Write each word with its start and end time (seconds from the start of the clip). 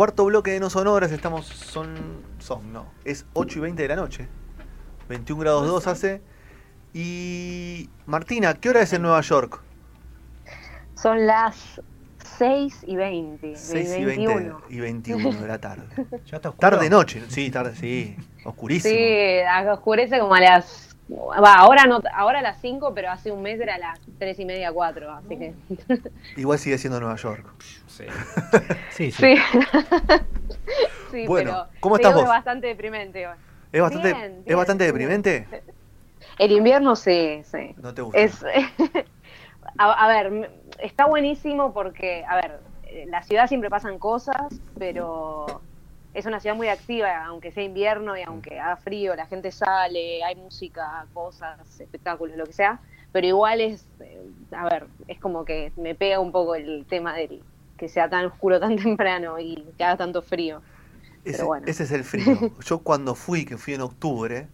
cuarto 0.00 0.24
bloque 0.24 0.52
de 0.52 0.60
No 0.60 0.70
Sonoras, 0.70 1.12
estamos, 1.12 1.44
son, 1.44 2.22
son, 2.38 2.72
no, 2.72 2.86
es 3.04 3.26
8 3.34 3.58
y 3.58 3.60
20 3.60 3.82
de 3.82 3.88
la 3.88 3.96
noche. 3.96 4.28
21 5.10 5.42
grados 5.42 5.66
2 5.66 5.86
hace. 5.88 6.22
Y 6.94 7.90
Martina, 8.06 8.54
¿qué 8.54 8.70
hora 8.70 8.80
es 8.80 8.94
en 8.94 9.02
Nueva 9.02 9.20
York? 9.20 9.60
Son 10.94 11.26
las 11.26 11.82
6 12.38 12.84
y 12.86 12.96
20. 12.96 13.54
6 13.54 13.96
y 13.98 14.04
21. 14.06 14.60
20 14.70 14.74
y 14.74 14.80
21 14.80 15.32
de 15.32 15.46
la 15.46 15.58
tarde. 15.58 15.84
Ya 16.24 16.36
está 16.36 16.48
oscuro. 16.48 16.70
Tarde 16.70 16.88
noche, 16.88 17.22
sí, 17.28 17.50
tarde, 17.50 17.76
sí, 17.76 18.16
oscurísimo. 18.46 18.94
Sí, 18.94 19.68
oscurece 19.70 20.18
como 20.18 20.34
a 20.34 20.40
las. 20.40 20.89
Va, 21.12 21.54
ahora 21.54 21.86
no, 21.86 22.00
ahora 22.14 22.38
a 22.38 22.42
las 22.42 22.60
5, 22.60 22.94
pero 22.94 23.10
hace 23.10 23.32
un 23.32 23.42
mes 23.42 23.58
era 23.60 23.74
a 23.74 23.78
las 23.78 24.00
3 24.18 24.38
y 24.38 24.44
media, 24.44 24.72
4, 24.72 25.10
así 25.10 25.36
que. 25.36 25.54
Igual 26.36 26.58
sigue 26.58 26.78
siendo 26.78 27.00
Nueva 27.00 27.16
York. 27.16 27.46
Sí. 27.86 28.04
Sí, 28.90 29.10
sí. 29.10 29.36
Sí. 29.36 29.36
sí, 31.10 31.26
Bueno, 31.26 31.50
pero 31.68 31.80
¿cómo 31.80 31.96
estás 31.96 32.14
vos? 32.14 32.22
es 32.24 32.28
bastante 32.28 32.66
deprimente 32.68 33.26
hoy. 33.26 33.36
¿Es 33.72 33.80
bastante, 33.80 34.12
Bien, 34.12 34.42
¿es 34.44 34.56
bastante 34.56 34.84
deprimente? 34.84 35.46
El 36.38 36.52
invierno 36.52 36.96
sí, 36.96 37.42
sí. 37.44 37.74
No 37.76 37.94
te 37.94 38.02
gusta. 38.02 38.20
Es, 38.20 38.44
a, 39.78 39.92
a 39.92 40.08
ver, 40.08 40.50
está 40.78 41.06
buenísimo 41.06 41.72
porque, 41.72 42.24
a 42.28 42.36
ver, 42.36 42.60
eh, 42.84 43.06
la 43.08 43.22
ciudad 43.22 43.46
siempre 43.46 43.70
pasan 43.70 43.98
cosas, 43.98 44.60
pero 44.78 45.62
es 46.12 46.26
una 46.26 46.40
ciudad 46.40 46.56
muy 46.56 46.68
activa, 46.68 47.24
aunque 47.24 47.52
sea 47.52 47.62
invierno 47.62 48.16
y 48.16 48.22
aunque 48.22 48.58
haga 48.58 48.76
frío, 48.76 49.14
la 49.14 49.26
gente 49.26 49.52
sale, 49.52 50.24
hay 50.24 50.34
música, 50.34 51.06
cosas, 51.14 51.80
espectáculos, 51.80 52.36
lo 52.36 52.46
que 52.46 52.52
sea, 52.52 52.80
pero 53.12 53.26
igual 53.26 53.60
es, 53.60 53.86
eh, 54.00 54.22
a 54.52 54.64
ver, 54.64 54.86
es 55.06 55.18
como 55.20 55.44
que 55.44 55.72
me 55.76 55.94
pega 55.94 56.18
un 56.20 56.32
poco 56.32 56.54
el 56.54 56.84
tema 56.86 57.14
del 57.14 57.42
que 57.76 57.88
sea 57.88 58.10
tan 58.10 58.26
oscuro 58.26 58.60
tan 58.60 58.76
temprano 58.82 59.38
y 59.38 59.64
que 59.76 59.84
haga 59.84 59.96
tanto 59.96 60.22
frío. 60.22 60.62
Ese, 61.24 61.36
pero 61.36 61.46
bueno. 61.46 61.66
ese 61.68 61.84
es 61.84 61.92
el 61.92 62.04
frío. 62.04 62.52
Yo 62.64 62.78
cuando 62.80 63.14
fui, 63.14 63.44
que 63.44 63.56
fui 63.56 63.74
en 63.74 63.82
octubre, 63.82 64.48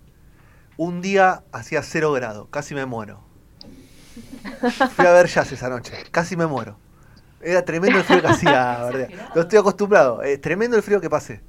un 0.77 1.01
día 1.01 1.43
hacía 1.53 1.83
cero 1.83 2.13
grados, 2.13 2.49
casi 2.51 2.75
me 2.75 2.87
muero. 2.87 3.25
Fui 4.93 5.07
a 5.07 5.13
ver 5.13 5.27
jazz 5.27 5.53
esa 5.53 5.69
noche, 5.69 5.93
casi 6.11 6.37
me 6.37 6.47
muero. 6.47 6.79
Era 7.49 7.65
tremendo 7.65 7.99
el 7.99 8.05
frío 8.05 8.21
que 8.21 8.27
hacía, 8.29 8.85
¿verdad? 8.93 9.09
No 9.35 9.43
estoy 9.43 9.59
acostumbrado, 9.59 10.23
es 10.23 10.41
tremendo 10.41 10.77
el 10.77 10.83
frío 10.83 11.01
que 11.01 11.09
pasé. 11.09 11.41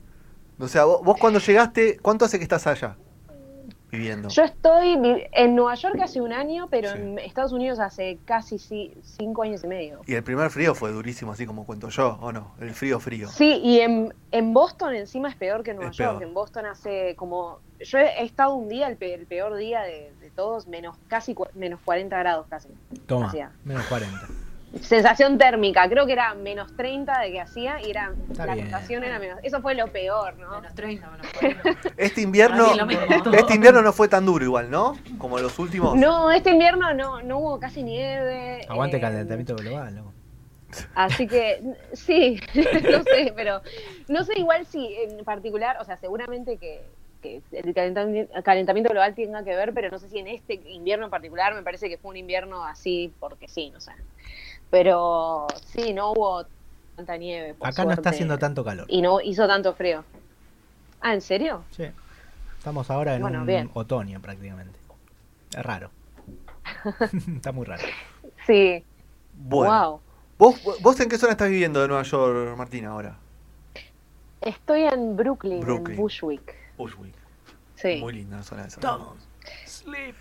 O 0.59 0.67
sea, 0.67 0.85
vos, 0.85 1.01
vos 1.03 1.17
cuando 1.19 1.39
llegaste, 1.39 1.97
¿cuánto 2.01 2.25
hace 2.25 2.37
que 2.37 2.43
estás 2.43 2.65
allá? 2.67 2.95
Viviendo. 3.89 4.27
Yo 4.27 4.43
estoy 4.43 4.99
en 5.31 5.55
Nueva 5.55 5.73
York 5.75 5.97
hace 6.03 6.19
un 6.19 6.33
año, 6.33 6.67
pero 6.69 6.91
Sí. 6.91 6.97
en 6.99 7.19
Estados 7.19 7.53
Unidos 7.53 7.79
hace 7.79 8.19
casi 8.25 8.57
ci- 8.57 8.93
cinco 9.01 9.43
años 9.43 9.63
y 9.63 9.67
medio. 9.67 10.01
Y 10.05 10.13
el 10.15 10.23
primer 10.23 10.49
frío 10.49 10.75
fue 10.75 10.91
durísimo, 10.91 11.31
así 11.31 11.45
como 11.45 11.65
cuento 11.65 11.87
yo, 11.87 12.17
¿o 12.21 12.33
no? 12.33 12.51
El 12.59 12.71
frío 12.73 12.99
frío. 12.99 13.29
Sí, 13.29 13.61
y 13.63 13.79
en, 13.79 14.13
en 14.31 14.53
Boston 14.53 14.93
encima 14.93 15.29
es 15.29 15.35
peor 15.35 15.63
que 15.63 15.71
en 15.71 15.77
Nueva 15.77 15.91
Es 15.91 15.97
York. 15.97 16.17
peor. 16.17 16.23
En 16.27 16.33
Boston 16.33 16.65
hace 16.65 17.15
como... 17.15 17.59
Yo 17.79 17.97
he, 17.99 18.21
he 18.21 18.25
estado 18.25 18.55
un 18.55 18.67
día, 18.67 18.87
el, 18.89 18.97
pe- 18.97 19.13
el 19.13 19.25
peor 19.25 19.55
día 19.55 19.81
de, 19.83 20.11
de 20.19 20.29
todos, 20.31 20.67
menos 20.67 20.97
casi 21.07 21.33
cua- 21.33 21.49
menos 21.53 21.79
40 21.85 22.17
grados 22.19 22.45
casi. 22.49 22.67
Toma, 23.05 23.31
menos 23.63 23.85
40. 23.85 24.27
Sensación 24.81 25.37
térmica, 25.37 25.87
creo 25.89 26.05
que 26.05 26.13
era 26.13 26.33
menos 26.33 26.75
30 26.75 27.19
de 27.19 27.31
que 27.31 27.41
hacía 27.41 27.81
y 27.81 27.91
era 27.91 28.13
Está 28.31 28.45
la 28.45 28.53
bien. 28.53 28.65
sensación 28.67 29.03
era 29.03 29.19
menos... 29.19 29.39
Eso 29.43 29.61
fue 29.61 29.75
lo 29.75 29.87
peor, 29.87 30.37
¿no? 30.37 30.51
Menos 30.61 30.75
30, 30.75 31.09
menos 31.09 31.27
40. 31.33 31.89
Este 31.97 32.21
invierno, 32.21 32.65
este 33.33 33.55
invierno 33.55 33.81
no 33.81 33.93
fue 33.93 34.07
tan 34.07 34.25
duro 34.25 34.43
igual, 34.43 34.69
¿no? 34.69 34.97
Como 35.17 35.39
los 35.39 35.57
últimos. 35.59 35.95
No, 35.95 36.31
este 36.31 36.51
invierno 36.51 36.93
no, 36.93 37.21
no 37.21 37.39
hubo 37.39 37.59
casi 37.59 37.83
nieve. 37.83 38.61
Aguante 38.67 38.97
eh, 38.97 39.01
calentamiento 39.01 39.55
global, 39.55 39.95
¿no? 39.95 40.17
Así 40.95 41.27
que 41.27 41.61
sí, 41.93 42.39
no 42.55 43.03
sé, 43.03 43.33
pero 43.35 43.61
no 44.07 44.23
sé 44.23 44.33
igual 44.37 44.65
si 44.65 44.95
en 44.95 45.23
particular, 45.23 45.77
o 45.79 45.85
sea, 45.85 45.97
seguramente 45.97 46.57
que, 46.57 46.83
que 47.21 47.41
el 47.51 47.73
calentamiento, 47.73 48.33
calentamiento 48.43 48.89
global 48.91 49.15
tenga 49.15 49.43
que 49.43 49.55
ver, 49.55 49.73
pero 49.73 49.89
no 49.89 49.99
sé 49.99 50.09
si 50.09 50.19
en 50.19 50.27
este 50.27 50.55
invierno 50.55 51.05
en 51.05 51.11
particular 51.11 51.53
me 51.55 51.63
parece 51.63 51.89
que 51.89 51.97
fue 51.97 52.11
un 52.11 52.17
invierno 52.17 52.63
así 52.63 53.13
porque 53.19 53.47
sí, 53.47 53.71
no 53.71 53.79
sé. 53.79 53.91
Pero 54.69 55.47
sí, 55.65 55.93
no 55.93 56.11
hubo 56.11 56.45
tanta 56.95 57.17
nieve. 57.17 57.53
por 57.53 57.67
Acá 57.67 57.85
no 57.85 57.91
está 57.91 58.09
haciendo 58.09 58.37
tanto 58.37 58.63
calor. 58.63 58.85
Y 58.89 59.01
no 59.01 59.21
hizo 59.21 59.47
tanto 59.47 59.73
frío. 59.73 60.03
Ah, 61.01 61.13
¿en 61.13 61.21
serio? 61.21 61.63
Sí. 61.71 61.85
Estamos 62.57 62.89
ahora 62.89 63.15
en 63.15 63.21
Bueno, 63.21 63.39
un 63.41 63.45
bien. 63.45 63.69
otoño 63.73 64.19
prácticamente. 64.21 64.77
Es 65.55 65.63
raro. 65.63 65.89
está 67.35 67.51
muy 67.51 67.65
raro. 67.65 67.83
Sí. 68.45 68.83
Bueno. 69.35 69.89
Wow. 69.91 70.01
¿Vos, 70.37 70.81
¿Vos 70.81 70.99
en 70.99 71.09
qué 71.09 71.17
zona 71.17 71.31
estás 71.31 71.49
viviendo 71.49 71.81
de 71.81 71.87
Nueva 71.87 72.03
York, 72.03 72.57
Martina, 72.57 72.89
ahora? 72.89 73.17
Estoy 74.41 74.83
en 74.83 75.15
Brooklyn, 75.15 75.61
Brooklyn. 75.61 75.95
en 75.95 76.01
Bushwick. 76.01 76.55
Bushwick. 76.77 77.15
Sí. 77.75 77.97
Muy 77.99 78.13
linda 78.13 78.37
la 78.37 78.43
zona 78.43 78.65
esa. 78.65 78.79
Todos. 78.79 79.17
Sleep. 79.65 80.15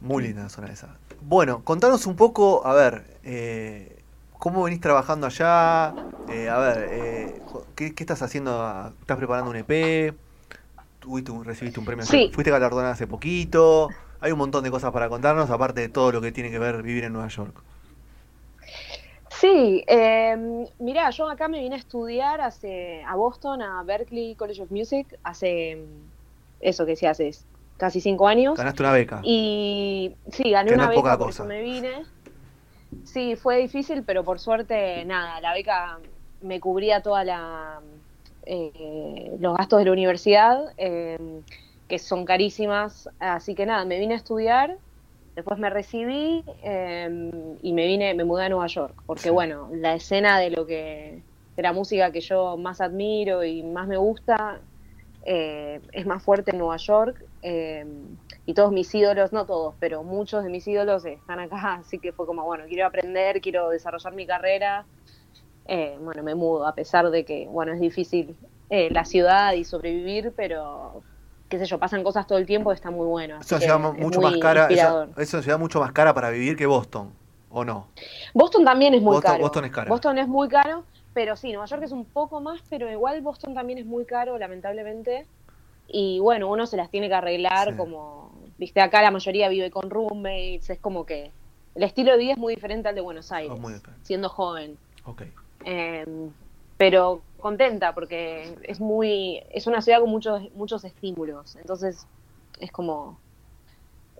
Muy 0.00 0.22
linda 0.24 0.44
la 0.44 0.48
zona 0.48 0.68
esa. 0.72 0.96
Bueno, 1.20 1.64
contanos 1.64 2.06
un 2.06 2.14
poco, 2.16 2.64
a 2.66 2.74
ver, 2.74 3.18
eh, 3.24 4.04
¿cómo 4.32 4.62
venís 4.62 4.80
trabajando 4.80 5.26
allá? 5.26 5.96
Eh, 6.26 6.48
a 6.48 6.58
ver, 6.58 6.88
eh, 6.90 7.42
¿qué, 7.74 7.94
qué 7.94 8.02
estás 8.04 8.22
haciendo? 8.22 8.94
¿Estás 9.00 9.16
preparando 9.16 9.50
un 9.50 9.56
EP? 9.56 10.14
¿Tuviste 11.00 11.32
un- 11.32 11.44
¿Recibiste 11.44 11.80
un 11.80 11.86
premio? 11.86 12.06
Sí. 12.06 12.32
¿Fuiste 12.32 12.50
galardonada 12.52 12.92
hace 12.94 13.06
poquito? 13.08 13.94
Hay 14.20 14.32
un 14.32 14.38
montón 14.38 14.64
de 14.64 14.70
cosas 14.70 14.92
para 14.92 15.08
contarnos, 15.08 15.50
aparte 15.50 15.80
de 15.82 15.88
todo 15.90 16.12
lo 16.12 16.20
que 16.20 16.32
tiene 16.32 16.50
que 16.50 16.58
ver 16.60 16.82
vivir 16.82 17.04
en 17.04 17.12
Nueva 17.14 17.28
York. 17.28 17.64
Sí, 19.30 19.84
eh, 19.86 20.36
mirá, 20.78 21.10
yo 21.10 21.28
acá 21.28 21.48
me 21.48 21.60
vine 21.60 21.76
a 21.76 21.78
estudiar 21.78 22.40
hace, 22.40 23.02
a 23.06 23.14
Boston, 23.14 23.62
a 23.62 23.82
Berklee 23.84 24.36
College 24.36 24.62
of 24.62 24.70
Music, 24.70 25.18
hace, 25.22 25.76
mm, 25.76 26.12
eso 26.60 26.84
que 26.86 26.92
decía, 26.92 27.10
hace 27.10 27.28
casi 27.78 28.02
cinco 28.02 28.28
años. 28.28 28.58
Ganaste 28.58 28.82
una 28.82 28.92
beca. 28.92 29.20
Y 29.24 30.14
sí, 30.30 30.50
gané 30.50 30.70
Que 30.72 30.76
no 30.76 30.82
una 30.84 30.92
poca 30.92 31.10
beca, 31.12 31.18
por 31.18 31.26
cosa. 31.28 31.42
eso 31.44 31.48
me 31.48 31.62
vine. 31.62 32.02
Sí, 33.04 33.36
fue 33.36 33.58
difícil, 33.58 34.04
pero 34.04 34.22
por 34.24 34.38
suerte, 34.38 35.04
nada, 35.06 35.40
la 35.40 35.54
beca 35.54 35.98
me 36.42 36.60
cubría 36.60 37.00
toda 37.00 37.24
la 37.24 37.80
eh, 38.44 39.36
los 39.40 39.56
gastos 39.56 39.78
de 39.78 39.84
la 39.86 39.92
universidad, 39.92 40.58
eh, 40.76 41.16
que 41.86 41.98
son 41.98 42.24
carísimas. 42.26 43.08
Así 43.18 43.54
que 43.54 43.64
nada, 43.64 43.84
me 43.86 43.98
vine 43.98 44.14
a 44.14 44.18
estudiar, 44.18 44.76
después 45.36 45.58
me 45.58 45.70
recibí 45.70 46.44
eh, 46.62 47.30
y 47.62 47.72
me 47.72 47.86
vine, 47.86 48.14
me 48.14 48.24
mudé 48.24 48.44
a 48.46 48.48
Nueva 48.48 48.66
York, 48.66 49.02
porque 49.06 49.24
Sí. 49.24 49.30
bueno, 49.30 49.70
la 49.72 49.94
escena 49.94 50.38
de 50.38 50.50
lo 50.50 50.66
que 50.66 51.22
de 51.56 51.62
la 51.62 51.72
música 51.72 52.12
que 52.12 52.20
yo 52.20 52.56
más 52.56 52.80
admiro 52.80 53.42
y 53.42 53.62
más 53.64 53.88
me 53.88 53.96
gusta 53.96 54.60
eh, 55.24 55.80
es 55.92 56.06
más 56.06 56.22
fuerte 56.22 56.50
en 56.52 56.58
Nueva 56.58 56.76
York. 56.76 57.24
eh, 57.42 57.84
y 58.46 58.54
todos 58.54 58.72
mis 58.72 58.92
ídolos, 58.94 59.32
no 59.32 59.44
todos, 59.44 59.74
pero 59.78 60.02
muchos 60.02 60.42
de 60.42 60.48
mis 60.50 60.66
ídolos 60.66 61.04
están 61.04 61.38
acá, 61.38 61.74
así 61.80 61.98
que 61.98 62.12
fue 62.12 62.24
como, 62.26 62.44
bueno, 62.44 62.64
quiero 62.66 62.86
aprender, 62.86 63.40
quiero 63.40 63.68
desarrollar 63.68 64.14
mi 64.14 64.26
carrera. 64.26 64.86
Eh, 65.66 65.98
bueno, 66.00 66.22
me 66.22 66.34
mudo, 66.34 66.66
a 66.66 66.74
pesar 66.74 67.10
de 67.10 67.24
que, 67.26 67.46
bueno, 67.46 67.72
es 67.74 67.80
difícil 67.80 68.36
eh, 68.70 68.88
la 68.90 69.04
ciudad 69.04 69.52
y 69.52 69.64
sobrevivir, 69.64 70.32
pero, 70.34 71.02
qué 71.50 71.58
sé 71.58 71.66
yo, 71.66 71.78
pasan 71.78 72.02
cosas 72.02 72.26
todo 72.26 72.38
el 72.38 72.46
tiempo 72.46 72.72
y 72.72 72.74
está 72.74 72.90
muy 72.90 73.06
bueno. 73.06 73.34
Es 73.36 73.40
así 73.52 73.54
una 73.54 73.58
que 73.60 73.64
ciudad 73.66 73.94
es 73.98 74.02
mucho 74.04 74.20
muy 74.20 74.30
más 74.30 74.40
cara. 74.40 74.68
Es 75.18 75.34
una 75.34 75.42
ciudad 75.42 75.58
mucho 75.58 75.80
más 75.80 75.92
cara 75.92 76.14
para 76.14 76.30
vivir 76.30 76.56
que 76.56 76.64
Boston, 76.64 77.12
¿o 77.50 77.64
no? 77.66 77.88
Boston 78.32 78.64
también 78.64 78.94
es 78.94 79.02
muy 79.02 79.16
Boston- 79.16 79.32
caro. 79.32 79.42
Boston 79.42 79.64
es 79.66 79.70
cara. 79.72 79.90
Boston 79.90 80.18
es 80.18 80.28
muy 80.28 80.48
caro, 80.48 80.84
pero 81.18 81.34
sí, 81.34 81.48
Nueva 81.50 81.66
York 81.66 81.82
es 81.82 81.90
un 81.90 82.04
poco 82.04 82.40
más, 82.40 82.60
pero 82.70 82.88
igual 82.88 83.20
Boston 83.22 83.52
también 83.52 83.80
es 83.80 83.86
muy 83.86 84.04
caro, 84.04 84.38
lamentablemente. 84.38 85.26
Y 85.88 86.20
bueno, 86.20 86.48
uno 86.48 86.64
se 86.64 86.76
las 86.76 86.90
tiene 86.92 87.08
que 87.08 87.14
arreglar 87.14 87.70
Sí. 87.72 87.76
como, 87.76 88.30
viste, 88.56 88.80
acá 88.80 89.02
la 89.02 89.10
mayoría 89.10 89.48
vive 89.48 89.68
con 89.68 89.90
roommates, 89.90 90.70
es 90.70 90.78
como 90.78 91.04
que 91.04 91.32
el 91.74 91.82
estilo 91.82 92.12
de 92.12 92.18
vida 92.18 92.32
es 92.34 92.38
muy 92.38 92.54
diferente 92.54 92.88
al 92.88 92.94
de 92.94 93.00
Buenos 93.00 93.32
Aires, 93.32 93.50
Oh, 93.52 93.58
muy 93.58 93.72
diferente. 93.72 94.04
siendo 94.06 94.28
joven. 94.28 94.78
Ok. 95.06 95.22
Eh, 95.64 96.06
pero 96.76 97.20
contenta 97.40 97.92
porque 97.96 98.54
es 98.62 98.78
muy, 98.78 99.42
es 99.50 99.66
una 99.66 99.82
ciudad 99.82 99.98
con 99.98 100.10
muchos, 100.10 100.40
muchos 100.54 100.84
estímulos, 100.84 101.56
entonces 101.56 102.06
es 102.60 102.70
como, 102.70 103.18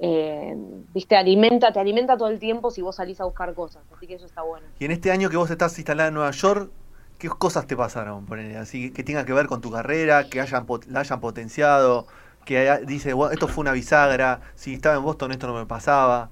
eh, 0.00 0.52
viste, 0.92 1.14
alimenta, 1.16 1.72
te 1.72 1.78
alimenta 1.78 2.16
todo 2.16 2.28
el 2.28 2.40
tiempo 2.40 2.72
si 2.72 2.82
vos 2.82 2.96
salís 2.96 3.20
a 3.20 3.24
buscar 3.24 3.54
cosas, 3.54 3.84
así 3.96 4.08
que 4.08 4.14
eso 4.14 4.26
está 4.26 4.42
bueno. 4.42 4.66
Y 4.80 4.84
en 4.84 4.90
este 4.90 5.12
año 5.12 5.28
que 5.30 5.36
vos 5.36 5.48
estás 5.50 5.76
instalada 5.78 6.08
en 6.08 6.14
Nueva 6.14 6.30
York, 6.32 6.70
¿qué 7.18 7.28
cosas 7.28 7.66
te 7.66 7.76
pasaron? 7.76 8.26
Así 8.56 8.92
que 8.92 9.04
tenga 9.04 9.24
que 9.24 9.32
ver 9.32 9.46
con 9.46 9.60
tu 9.60 9.70
carrera, 9.70 10.28
que 10.28 10.40
hayan 10.40 10.66
la 10.88 11.00
hayan 11.00 11.20
potenciado, 11.20 12.06
que 12.44 12.58
haya- 12.58 12.78
dice, 12.78 13.12
bueno, 13.12 13.32
esto 13.32 13.48
fue 13.48 13.62
una 13.62 13.72
bisagra, 13.72 14.40
si 14.54 14.74
estaba 14.74 14.96
en 14.96 15.02
Boston 15.04 15.32
esto 15.32 15.46
no 15.46 15.54
me 15.54 15.66
pasaba. 15.66 16.30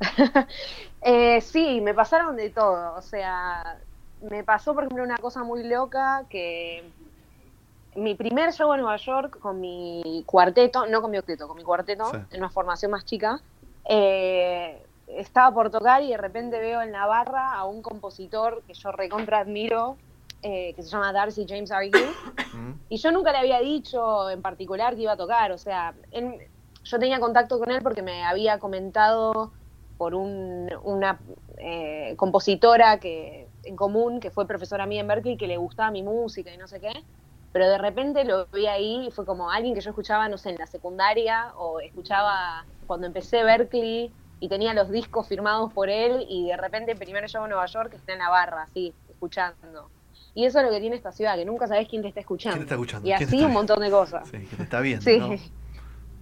Eh, 1.04 1.40
sí, 1.40 1.80
me 1.80 1.94
pasaron 1.94 2.36
de 2.36 2.50
todo. 2.50 2.94
O 2.94 3.02
sea, 3.02 3.62
me 4.20 4.44
pasó, 4.44 4.72
por 4.74 4.84
ejemplo, 4.84 5.02
una 5.04 5.18
cosa 5.18 5.42
muy 5.42 5.64
loca 5.64 6.24
que 6.30 6.84
mi 7.96 8.14
primer 8.14 8.52
show 8.52 8.72
en 8.72 8.80
Nueva 8.80 8.96
York 8.96 9.38
con 9.38 9.60
mi 9.60 10.22
cuarteto, 10.26 10.86
no 10.86 11.02
con 11.02 11.10
mi 11.10 11.18
octeto, 11.18 11.46
con 11.48 11.56
mi 11.56 11.62
cuarteto, 11.64 12.06
Sí. 12.10 12.16
en 12.30 12.38
una 12.38 12.50
formación 12.50 12.90
más 12.92 13.04
chica, 13.04 13.40
eh, 13.88 14.86
estaba 15.16 15.52
por 15.54 15.70
tocar 15.70 16.02
y 16.02 16.10
de 16.10 16.16
repente 16.16 16.58
veo 16.58 16.82
en 16.82 16.92
la 16.92 17.06
barra 17.06 17.54
a 17.54 17.64
un 17.64 17.82
compositor 17.82 18.62
que 18.66 18.74
yo 18.74 18.92
recontra 18.92 19.40
admiro, 19.40 19.96
eh, 20.42 20.72
que 20.74 20.82
se 20.82 20.88
llama 20.90 21.12
Darcy 21.12 21.46
James 21.48 21.70
You. 21.70 22.00
Mm. 22.52 22.72
Y 22.88 22.96
yo 22.98 23.12
nunca 23.12 23.32
le 23.32 23.38
había 23.38 23.60
dicho 23.60 24.28
en 24.30 24.42
particular 24.42 24.94
que 24.94 25.02
iba 25.02 25.12
a 25.12 25.16
tocar, 25.16 25.52
o 25.52 25.58
sea, 25.58 25.94
él- 26.10 26.38
yo 26.84 26.98
tenía 26.98 27.20
contacto 27.20 27.58
con 27.58 27.70
él 27.70 27.80
porque 27.82 28.02
me 28.02 28.24
había 28.24 28.58
comentado 28.58 29.52
por 29.96 30.14
un- 30.14 30.68
una 30.82 31.20
eh, 31.58 32.16
compositora 32.16 32.98
que 32.98 33.46
en 33.62 33.76
común, 33.76 34.18
que 34.18 34.30
fue 34.32 34.48
profesora 34.48 34.84
mía 34.84 35.00
en 35.02 35.06
Berkeley, 35.06 35.36
que 35.36 35.46
le 35.46 35.58
gustaba 35.58 35.92
mi 35.92 36.02
música 36.02 36.52
y 36.52 36.56
no 36.58 36.66
sé 36.66 36.80
qué, 36.80 36.92
pero 37.52 37.68
de 37.68 37.78
repente 37.78 38.24
lo 38.24 38.48
vi 38.52 38.66
ahí 38.66 39.06
y 39.06 39.10
fue 39.12 39.24
como 39.24 39.48
alguien 39.50 39.74
que 39.74 39.80
yo 39.80 39.90
escuchaba, 39.90 40.28
no 40.28 40.38
sé, 40.38 40.50
en 40.50 40.56
la 40.58 40.66
secundaria 40.66 41.52
o 41.56 41.78
escuchaba 41.78 42.66
cuando 42.86 43.06
empecé 43.06 43.44
Berkeley 43.44 44.12
y 44.42 44.48
tenía 44.48 44.74
los 44.74 44.90
discos 44.90 45.28
firmados 45.28 45.72
por 45.72 45.88
él 45.88 46.26
y 46.28 46.48
de 46.48 46.56
repente 46.56 46.96
primero 46.96 47.28
llego 47.28 47.44
a 47.44 47.48
Nueva 47.48 47.66
York, 47.66 47.94
está 47.94 48.12
en 48.12 48.18
la 48.18 48.28
barra, 48.28 48.64
así, 48.64 48.92
escuchando. 49.08 49.88
Y 50.34 50.44
eso 50.46 50.58
es 50.58 50.64
lo 50.64 50.72
que 50.72 50.80
tiene 50.80 50.96
esta 50.96 51.12
ciudad, 51.12 51.36
que 51.36 51.44
nunca 51.44 51.68
sabes 51.68 51.86
quién 51.88 52.02
te 52.02 52.08
está 52.08 52.18
escuchando. 52.18 52.56
¿Quién 52.56 52.66
te 52.66 52.74
está 52.74 52.74
escuchando? 52.74 53.08
Y 53.08 53.12
¿Quién 53.12 53.30
te 53.30 53.36
así 53.36 53.44
un 53.44 53.52
montón 53.52 53.78
de 53.78 53.90
cosas. 53.92 54.28
Sí, 54.28 54.38
que 54.38 54.56
te 54.56 54.64
está 54.64 54.80
viendo, 54.80 55.04
Sí. 55.04 55.16
¿no? 55.16 55.36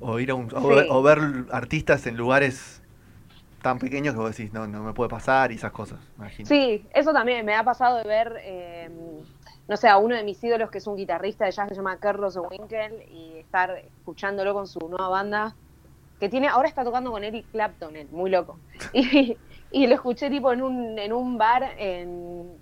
O 0.00 0.18
ir 0.18 0.32
a 0.32 0.34
un, 0.34 0.54
o, 0.54 0.60
Sí. 0.60 0.68
ver, 0.68 0.86
o 0.90 1.02
ver 1.02 1.18
artistas 1.50 2.06
en 2.06 2.18
lugares 2.18 2.82
tan 3.62 3.78
pequeños 3.78 4.14
que 4.14 4.20
vos 4.20 4.36
decís, 4.36 4.52
no, 4.52 4.66
no 4.66 4.82
me 4.82 4.92
puede 4.92 5.08
pasar 5.08 5.50
y 5.50 5.54
esas 5.54 5.72
cosas, 5.72 5.98
imagino. 6.18 6.46
Sí, 6.46 6.86
eso 6.92 7.14
también 7.14 7.46
me 7.46 7.54
ha 7.54 7.64
pasado 7.64 7.96
de 7.96 8.04
ver, 8.04 8.36
eh, 8.42 8.90
no 9.66 9.76
sé, 9.78 9.88
a 9.88 9.96
uno 9.96 10.14
de 10.14 10.24
mis 10.24 10.44
ídolos 10.44 10.70
que 10.70 10.76
es 10.76 10.86
un 10.86 10.96
guitarrista 10.96 11.46
de 11.46 11.52
jazz 11.52 11.68
que 11.68 11.74
se 11.74 11.80
llama 11.80 11.96
Carlos 11.96 12.36
Winkel 12.50 13.02
y 13.10 13.38
estar 13.38 13.70
escuchándolo 13.70 14.52
con 14.52 14.66
su 14.66 14.78
nueva 14.90 15.08
banda, 15.08 15.56
que 16.20 16.28
tiene, 16.28 16.48
ahora 16.48 16.68
está 16.68 16.84
tocando 16.84 17.10
con 17.10 17.24
Eric 17.24 17.46
Clapton, 17.50 17.96
él, 17.96 18.08
muy 18.12 18.30
loco. 18.30 18.58
Y, 18.92 19.36
y 19.72 19.86
lo 19.86 19.94
escuché 19.94 20.28
tipo 20.28 20.52
en 20.52 20.62
un, 20.62 20.98
en 20.98 21.12
un 21.12 21.38
bar 21.38 21.74
en, 21.78 22.52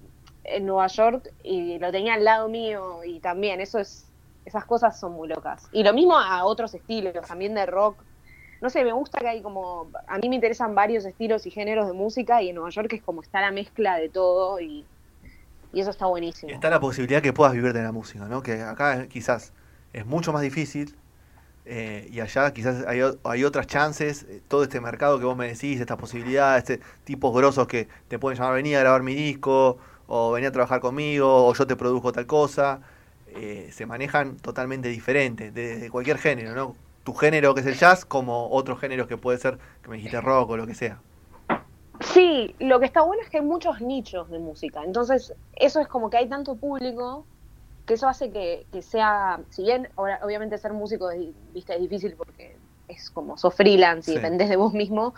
en 0.44 0.66
Nueva 0.66 0.87
York 0.87 1.32
y 1.43 1.78
lo 1.78 1.90
tenía 1.90 2.14
al 2.14 2.25
lado 2.25 2.49
mío 2.49 3.00
y 3.05 3.19
también 3.19 3.60
eso 3.60 3.78
es, 3.78 4.06
esas 4.44 4.64
cosas 4.64 4.99
son 4.99 5.12
muy 5.12 5.28
locas. 5.28 5.69
Y 5.72 5.82
lo 5.82 5.93
mismo 5.93 6.16
a 6.19 6.44
otros 6.44 6.72
estilos, 6.75 7.14
también 7.26 7.55
de 7.55 7.66
rock. 7.66 7.99
No 8.60 8.70
sé, 8.70 8.84
me 8.84 8.93
gusta 8.93 9.20
que 9.20 9.28
hay 9.28 9.43
como, 9.43 9.88
a 10.06 10.19
mí 10.19 10.28
me 10.28 10.34
interesan 10.34 10.75
varios 10.75 11.04
estilos 11.04 11.46
y 11.46 11.50
géneros 11.50 11.87
de 11.87 11.93
música 11.93 12.43
y 12.43 12.50
en 12.50 12.56
Nueva 12.56 12.70
York 12.70 12.93
es 12.93 13.02
como 13.02 13.22
está 13.22 13.40
la 13.40 13.52
mezcla 13.52 13.96
de 13.96 14.08
todo 14.08 14.61
y, 14.61 14.84
y 15.72 15.81
eso 15.81 15.90
está 15.90 16.06
buenísimo. 16.06 16.52
Está 16.52 16.69
la 16.70 16.81
posibilidad 16.81 17.22
que 17.22 17.32
puedas 17.32 17.54
vivir 17.54 17.72
de 17.72 17.82
la 17.82 17.93
música, 17.93 18.26
¿no? 18.26 18.43
Que 18.43 18.62
acá 18.62 19.06
quizás 19.08 19.52
es 19.93 20.06
mucho 20.06 20.32
más 20.32 20.43
difícil 20.43 20.94
eh, 21.70 22.09
y 22.11 22.20
allá 22.20 22.50
quizás 22.55 22.87
hay, 22.87 23.00
hay 23.25 23.44
otras 23.44 23.67
chances, 23.67 24.23
eh, 24.23 24.41
todo 24.49 24.62
este 24.62 24.81
mercado 24.81 25.19
que 25.19 25.26
vos 25.26 25.37
me 25.37 25.49
decís, 25.49 25.79
estas 25.79 25.99
posibilidades, 25.99 26.70
este 26.70 26.85
tipos 27.05 27.35
grosos 27.35 27.67
que 27.67 27.88
te 28.09 28.19
pueden 28.19 28.38
llamar, 28.38 28.55
vení 28.55 28.75
a 28.75 28.81
grabar 28.81 29.03
mi 29.03 29.15
disco, 29.15 29.76
o 30.06 30.32
vení 30.32 30.47
a 30.47 30.50
trabajar 30.50 30.81
conmigo, 30.81 31.47
o 31.47 31.53
yo 31.53 31.67
te 31.67 31.76
produzco 31.76 32.11
tal 32.11 32.25
cosa, 32.25 32.81
eh, 33.26 33.69
se 33.70 33.85
manejan 33.85 34.38
totalmente 34.38 34.88
diferente, 34.88 35.50
de, 35.50 35.91
cualquier 35.91 36.17
género, 36.17 36.55
¿no? 36.55 36.75
Tu 37.05 37.12
género 37.12 37.55
que 37.55 37.61
es 37.61 37.67
el 37.67 37.75
jazz, 37.75 38.06
como 38.06 38.49
otros 38.50 38.81
géneros 38.81 39.06
que 39.06 39.19
puede 39.19 39.37
ser, 39.37 39.59
que 39.82 39.91
me 39.91 39.97
dijiste 39.97 40.23
rock 40.23 40.49
o 40.49 40.56
lo 40.56 40.67
que 40.67 40.75
sea. 40.75 41.03
Sí, 42.00 42.55
lo 42.61 42.81
que 42.81 42.87
está 42.87 43.03
bueno 43.03 43.23
es 43.23 43.29
que 43.29 43.38
hay 43.38 43.44
muchos 43.44 43.82
nichos 43.82 44.31
de 44.31 44.38
música, 44.38 44.82
entonces 44.85 45.35
eso 45.55 45.81
es 45.81 45.88
como 45.88 46.09
que 46.09 46.17
hay 46.17 46.31
tanto 46.31 46.56
público 46.56 47.26
que 47.88 47.94
eso 47.94 48.08
hace 48.08 48.32
que, 48.32 48.69
que 48.73 48.82
sea, 48.82 49.44
si 49.50 49.64
bien 49.64 49.90
ahora, 49.96 50.20
obviamente 50.25 50.58
ser 50.58 50.75
músico 50.75 51.11
es, 51.11 51.20
viste, 51.55 51.75
es 51.75 51.81
difícil 51.82 52.17
porque 52.17 52.61
es 52.88 53.11
como 53.11 53.37
sos 53.38 53.55
freelance 53.55 54.11
y 54.12 54.14
Sí. 54.14 54.20
dependés 54.20 54.50
de 54.50 54.56
vos 54.56 54.75
mismo, 54.75 55.14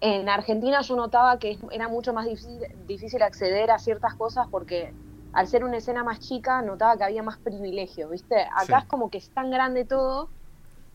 en 0.00 0.28
Argentina 0.28 0.82
yo 0.82 0.96
notaba 0.96 1.38
que 1.38 1.58
era 1.72 1.88
mucho 1.88 2.12
más 2.12 2.26
difícil, 2.26 2.66
difícil 2.86 3.22
acceder 3.22 3.70
a 3.70 3.78
ciertas 3.78 4.14
cosas 4.16 4.48
porque 4.50 4.96
al 5.32 5.48
ser 5.48 5.64
una 5.64 5.78
escena 5.78 6.04
más 6.04 6.20
chica 6.20 6.62
notaba 6.62 6.96
que 6.98 7.04
había 7.04 7.22
más 7.22 7.40
privilegio, 7.40 8.10
¿viste? 8.10 8.36
Acá 8.56 8.78
Sí. 8.78 8.82
es 8.82 8.86
como 8.86 9.10
que 9.10 9.18
es 9.18 9.30
tan 9.32 9.50
grande 9.50 9.84
todo, 9.86 10.32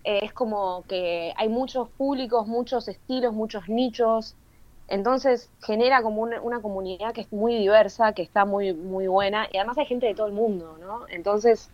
eh, 0.03 0.19
es 0.23 0.33
como 0.33 0.85
que 0.87 1.33
hay 1.37 1.49
muchos 1.49 1.91
públicos, 1.91 2.47
muchos 2.47 2.87
estilos, 2.89 3.33
muchos 3.33 3.69
nichos, 3.69 4.37
entonces 4.87 5.49
genera 5.61 6.01
como 6.01 6.21
una, 6.21 6.41
una 6.41 6.61
comunidad 6.61 7.13
que 7.13 7.21
es 7.21 7.31
muy 7.31 7.55
diversa, 7.55 8.13
que 8.13 8.21
está 8.21 8.45
muy, 8.45 8.73
muy 8.73 9.07
buena, 9.07 9.47
y 9.51 9.57
además 9.57 9.77
hay 9.77 9.85
gente 9.85 10.05
de 10.05 10.15
todo 10.15 10.27
el 10.27 10.33
mundo, 10.33 10.77
¿no? 10.79 11.05
Entonces 11.09 11.69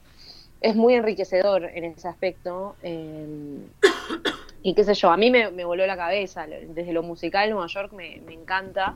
es 0.62 0.76
muy 0.76 0.94
enriquecedor 0.96 1.66
en 1.66 1.84
ese 1.86 2.08
aspecto. 2.08 2.76
eh, 2.84 3.60
y 4.64 4.74
qué 4.74 4.84
sé 4.84 4.94
yo, 4.94 5.12
a 5.12 5.18
mí 5.18 5.30
me, 5.30 5.52
me 5.52 5.66
voló 5.66 5.86
la 5.86 5.98
cabeza, 5.98 6.48
desde 6.48 6.94
lo 6.94 7.04
musical 7.04 7.50
Nueva 7.50 7.68
York 7.68 7.92
me, 7.94 8.22
me 8.26 8.34
encanta. 8.34 8.96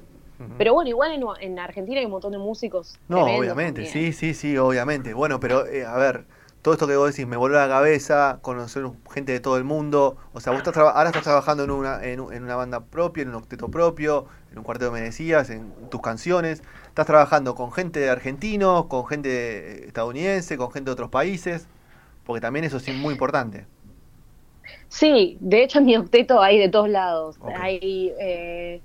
Pero 0.60 0.75
bueno, 0.75 0.88
igual 0.90 1.12
en, 1.13 1.24
en 1.42 1.58
Argentina 1.58 2.00
hay 2.00 2.06
un 2.06 2.12
montón 2.12 2.31
de 2.31 2.38
músicos. 2.38 3.00
No, 3.08 3.25
obviamente, 3.25 3.84
también. 3.84 4.13
sí, 4.13 4.13
sí, 4.13 4.34
sí, 4.36 4.56
obviamente. 4.56 5.16
Bueno, 5.16 5.40
pero 5.40 5.66
eh, 5.66 5.84
a 5.84 5.98
ver, 5.98 6.25
todo 6.62 6.74
esto 6.74 6.88
que 6.88 6.95
vos 6.95 7.09
decís 7.09 7.27
me 7.27 7.38
voló 7.38 7.56
la 7.56 7.68
cabeza, 7.68 8.39
conocer 8.42 8.83
gente 9.12 9.31
de 9.31 9.39
todo 9.39 9.57
el 9.57 9.63
mundo. 9.63 10.18
O 10.33 10.39
sea, 10.39 10.51
vos 10.51 10.59
estás 10.62 10.75
ahora 10.77 11.09
estás 11.09 11.24
trabajando 11.24 11.63
en 11.63 11.71
una, 11.71 12.04
en, 12.04 12.19
en 12.31 12.44
una 12.44 12.56
banda 12.56 12.81
propia, 12.86 13.24
en 13.24 13.30
un 13.30 13.36
octeto 13.36 13.69
propio, 13.69 14.25
en 14.51 14.57
un 14.57 14.63
cuarteto 14.63 14.92
me 14.92 15.01
decías, 15.01 15.50
en 15.50 15.71
tus 15.89 16.01
canciones. 16.01 16.62
Estás 16.88 17.06
trabajando 17.06 17.56
con 17.56 17.71
gente 17.71 18.00
de 18.00 18.09
argentinos, 18.09 18.86
con 18.88 19.06
gente 19.07 19.86
estadounidense, 19.88 20.57
con 20.57 20.71
gente 20.71 20.89
de 20.89 20.94
otros 20.94 21.09
países, 21.09 21.68
porque 22.25 22.42
también 22.42 22.65
eso 22.65 22.77
es 22.77 22.94
muy 22.95 23.13
importante. 23.13 23.65
Sí, 24.89 25.38
de 25.39 25.63
hecho 25.63 25.80
en 25.80 25.86
mi 25.86 25.95
octeto 25.95 26.42
hay 26.42 26.60
de 26.60 26.69
todos 26.69 26.89
lados. 26.89 27.38
Hay 27.56 28.13
eh, 28.19 28.81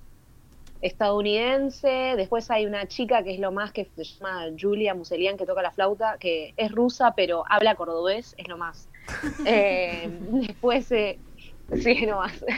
estadounidense, 0.82 2.14
después 2.16 2.50
hay 2.50 2.66
una 2.66 2.86
chica 2.86 3.22
que 3.22 3.34
es 3.34 3.40
lo 3.40 3.52
más 3.52 3.72
que 3.72 3.88
se 3.96 4.04
llama 4.04 4.46
Julia 4.60 4.94
Muselian 4.94 5.36
que 5.36 5.46
toca 5.46 5.62
la 5.62 5.70
flauta, 5.70 6.18
que 6.18 6.52
es 6.56 6.72
rusa 6.72 7.14
pero 7.16 7.44
habla 7.48 7.76
cordobés, 7.76 8.34
es 8.36 8.48
lo 8.48 8.58
más. 8.58 8.88
Eh, 9.46 10.08
después, 10.46 10.90
eh, 10.92 11.18
sí, 11.76 12.06
no 12.06 12.16
más. 12.16 12.44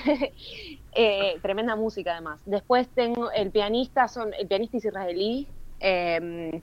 Eh, 0.97 1.41
tremenda 1.43 1.75
música 1.75 2.13
además. 2.13 2.41
Después 2.45 2.89
tengo 2.95 3.33
el 3.33 3.51
pianista, 3.51 4.07
son 4.07 4.33
el 4.39 4.47
pianista 4.47 4.77
es 4.77 4.85
israelí, 4.85 5.49
eh, 5.81 6.63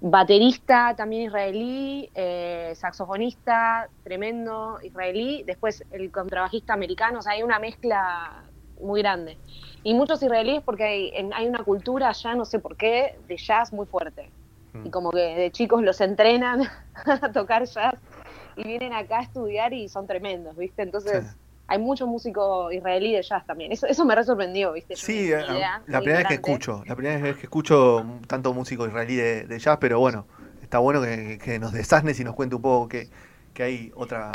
baterista 0.00 0.94
también 0.96 1.22
israelí, 1.22 2.10
eh, 2.14 2.72
saxofonista 2.74 3.88
tremendo 4.02 4.78
israelí, 4.82 5.44
después 5.44 5.84
el 5.92 6.10
contrabajista 6.10 6.72
americano, 6.72 7.20
o 7.20 7.22
sea, 7.22 7.34
hay 7.34 7.44
una 7.44 7.60
mezcla 7.60 8.49
muy 8.82 9.02
grande. 9.02 9.36
Y 9.82 9.94
muchos 9.94 10.22
israelíes 10.22 10.62
porque 10.62 10.84
hay, 10.84 11.12
en- 11.14 11.32
hay 11.32 11.46
una 11.48 11.62
cultura 11.64 12.08
allá, 12.08 12.34
no 12.34 12.44
sé 12.44 12.58
por 12.58 12.76
qué, 12.76 13.18
de 13.28 13.36
jazz 13.36 13.72
muy 13.72 13.86
fuerte. 13.86 14.30
Mm. 14.72 14.86
Y 14.86 14.90
como 14.90 15.10
que 15.10 15.18
de 15.20 15.50
chicos 15.50 15.82
los 15.82 16.00
entrenan 16.00 16.62
a 17.22 17.32
tocar 17.32 17.64
jazz 17.64 17.94
y 18.56 18.64
vienen 18.64 18.92
acá 18.92 19.18
a 19.18 19.22
estudiar 19.22 19.72
y 19.72 19.88
son 19.88 20.06
tremendos, 20.06 20.56
¿viste? 20.56 20.82
Entonces 20.82 21.24
Sí. 21.24 21.36
hay 21.68 21.78
mucho 21.78 22.06
músico 22.06 22.70
israelí 22.72 23.12
de 23.12 23.22
jazz 23.22 23.46
también. 23.46 23.72
Eso, 23.72 23.86
eso 23.86 24.04
me 24.04 24.14
re 24.14 24.24
sorprendió, 24.24 24.72
¿viste? 24.72 24.96
Sí, 24.96 25.30
no 25.30 25.38
tenía 25.38 25.54
idea, 25.56 25.82
la 25.86 25.98
primera 26.00 26.18
vez 26.18 26.28
que 26.28 26.34
escucho, 26.34 26.82
la 26.86 26.94
primera 26.96 27.18
vez 27.22 27.36
que 27.36 27.42
escucho 27.44 28.04
tanto 28.26 28.52
músico 28.52 28.86
israelí 28.86 29.16
de, 29.16 29.44
de 29.46 29.58
jazz, 29.58 29.78
pero 29.80 29.98
bueno, 29.98 30.26
está 30.62 30.78
bueno 30.78 31.00
que, 31.02 31.38
que 31.42 31.58
nos 31.58 31.72
desasnes 31.72 32.18
y 32.20 32.24
nos 32.24 32.34
cuente 32.34 32.54
un 32.56 32.62
poco 32.62 32.88
que, 32.88 33.08
que 33.54 33.62
hay 33.62 33.92
otra 33.94 34.32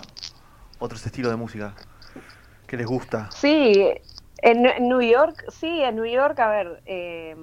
otros 0.80 1.06
estilos 1.06 1.32
de 1.32 1.38
música 1.38 1.74
que 2.68 2.75
les 2.78 2.86
gusta. 2.86 3.30
Sí, 3.32 3.86
en, 4.38 4.65
en 4.65 4.89
New 4.89 5.01
York, 5.01 5.44
sí, 5.50 5.82
en 5.84 5.96
New 5.96 6.06
York, 6.06 6.39
a 6.39 6.50
ver, 6.50 6.82
eh, 6.86 7.36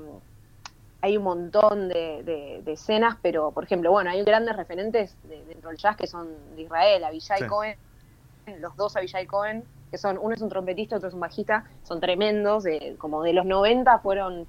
hay 1.00 1.16
un 1.16 1.24
montón 1.24 1.88
de, 1.88 2.22
de- 2.22 2.60
de 2.62 2.72
escenas, 2.72 3.16
pero 3.22 3.52
por 3.52 3.64
ejemplo, 3.64 3.90
bueno, 3.90 4.10
hay 4.10 4.22
grandes 4.24 4.56
referentes 4.56 5.16
de- 5.22 5.44
dentro 5.46 5.70
del 5.70 5.78
jazz 5.78 5.96
que 5.96 6.06
son 6.06 6.54
de 6.54 6.62
Israel, 6.62 7.04
Avishai 7.04 7.40
Sí. 7.40 7.46
Cohen, 7.46 7.76
los 8.60 8.76
dos 8.76 8.96
Avishai 8.96 9.26
Cohen, 9.26 9.64
que 9.90 9.98
son, 9.98 10.18
uno 10.18 10.34
es 10.34 10.40
un 10.42 10.48
trompetista, 10.48 10.96
otro 10.96 11.08
es 11.08 11.14
un 11.14 11.20
bajista, 11.20 11.64
son 11.82 12.00
tremendos, 12.00 12.64
de- 12.64 12.96
como 12.98 13.22
de 13.22 13.32
los 13.32 13.46
90 13.46 13.98
fueron 14.00 14.48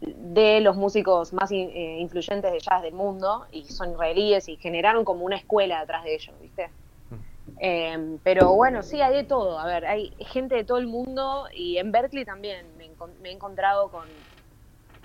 de 0.00 0.60
los 0.60 0.76
músicos 0.76 1.32
más 1.34 1.52
in- 1.52 1.70
eh, 1.74 1.98
influyentes 2.00 2.52
de 2.52 2.60
jazz 2.60 2.82
del 2.82 2.94
mundo 2.94 3.46
y 3.52 3.64
son 3.66 3.92
israelíes 3.92 4.48
y 4.48 4.56
generaron 4.56 5.04
como 5.04 5.24
una 5.24 5.36
escuela 5.36 5.80
detrás 5.80 6.04
de 6.04 6.14
ellos, 6.14 6.40
¿viste? 6.40 6.70
Eh, 7.62 8.18
pero 8.22 8.54
bueno, 8.54 8.82
sí, 8.82 9.02
hay 9.02 9.14
de 9.14 9.24
todo. 9.24 9.58
A 9.58 9.66
ver, 9.66 9.84
hay 9.84 10.16
gente 10.18 10.54
de 10.54 10.64
todo 10.64 10.78
el 10.78 10.86
mundo 10.86 11.46
y 11.54 11.76
en 11.76 11.92
Berkeley 11.92 12.24
también 12.24 12.66
me, 12.78 12.86
he 13.28 13.32
encontrado 13.32 13.90
con 13.90 14.08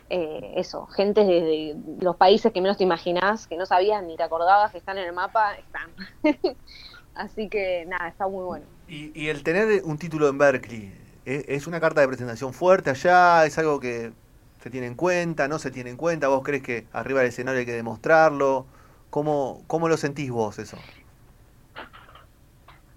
eh, 0.10 0.54
eso, 0.56 0.86
gente 0.88 1.26
de, 1.26 1.74
de 1.76 2.04
los 2.04 2.16
países 2.16 2.54
que 2.54 2.62
menos 2.62 2.78
te 2.78 2.84
imaginás, 2.84 3.48
que 3.48 3.58
no 3.58 3.66
sabías 3.66 4.02
ni 4.04 4.16
te 4.16 4.24
acordabas 4.24 4.72
que 4.72 4.78
están 4.78 4.98
en 4.98 5.06
el 5.06 5.14
mapa, 5.14 5.56
están. 5.56 5.94
Así 7.14 7.50
que 7.50 7.86
nada, 7.88 8.08
está 8.08 8.28
muy 8.28 8.46
bueno. 8.46 8.66
Y, 8.88 9.12
y 9.20 9.28
el 9.28 9.44
tener 9.44 9.84
un 9.84 9.98
título 9.98 10.30
en 10.30 10.38
Berkeley, 10.38 10.94
¿es, 11.26 11.44
es 11.50 11.68
una 11.68 11.82
carta 11.82 12.00
de 12.00 12.08
presentación 12.08 12.54
fuerte 12.54 12.90
allá? 12.90 13.46
¿Es 13.46 13.58
algo 13.58 13.82
que 13.82 14.14
se 14.62 14.70
tiene 14.70 14.88
en 14.88 14.96
cuenta? 14.96 15.50
¿No 15.50 15.60
se 15.60 15.72
tiene 15.72 15.90
en 15.90 15.98
cuenta? 15.98 16.30
¿Vos 16.30 16.42
crees 16.44 16.64
que 16.64 16.88
arriba 16.94 17.20
del 17.20 17.30
escenario 17.30 17.60
hay 17.60 17.66
que 17.66 17.74
demostrarlo? 17.74 18.66
¿Cómo, 19.10 19.64
cómo 19.68 19.90
lo 19.90 19.98
sentís 19.98 20.32
vos 20.32 20.58
eso? 20.60 20.78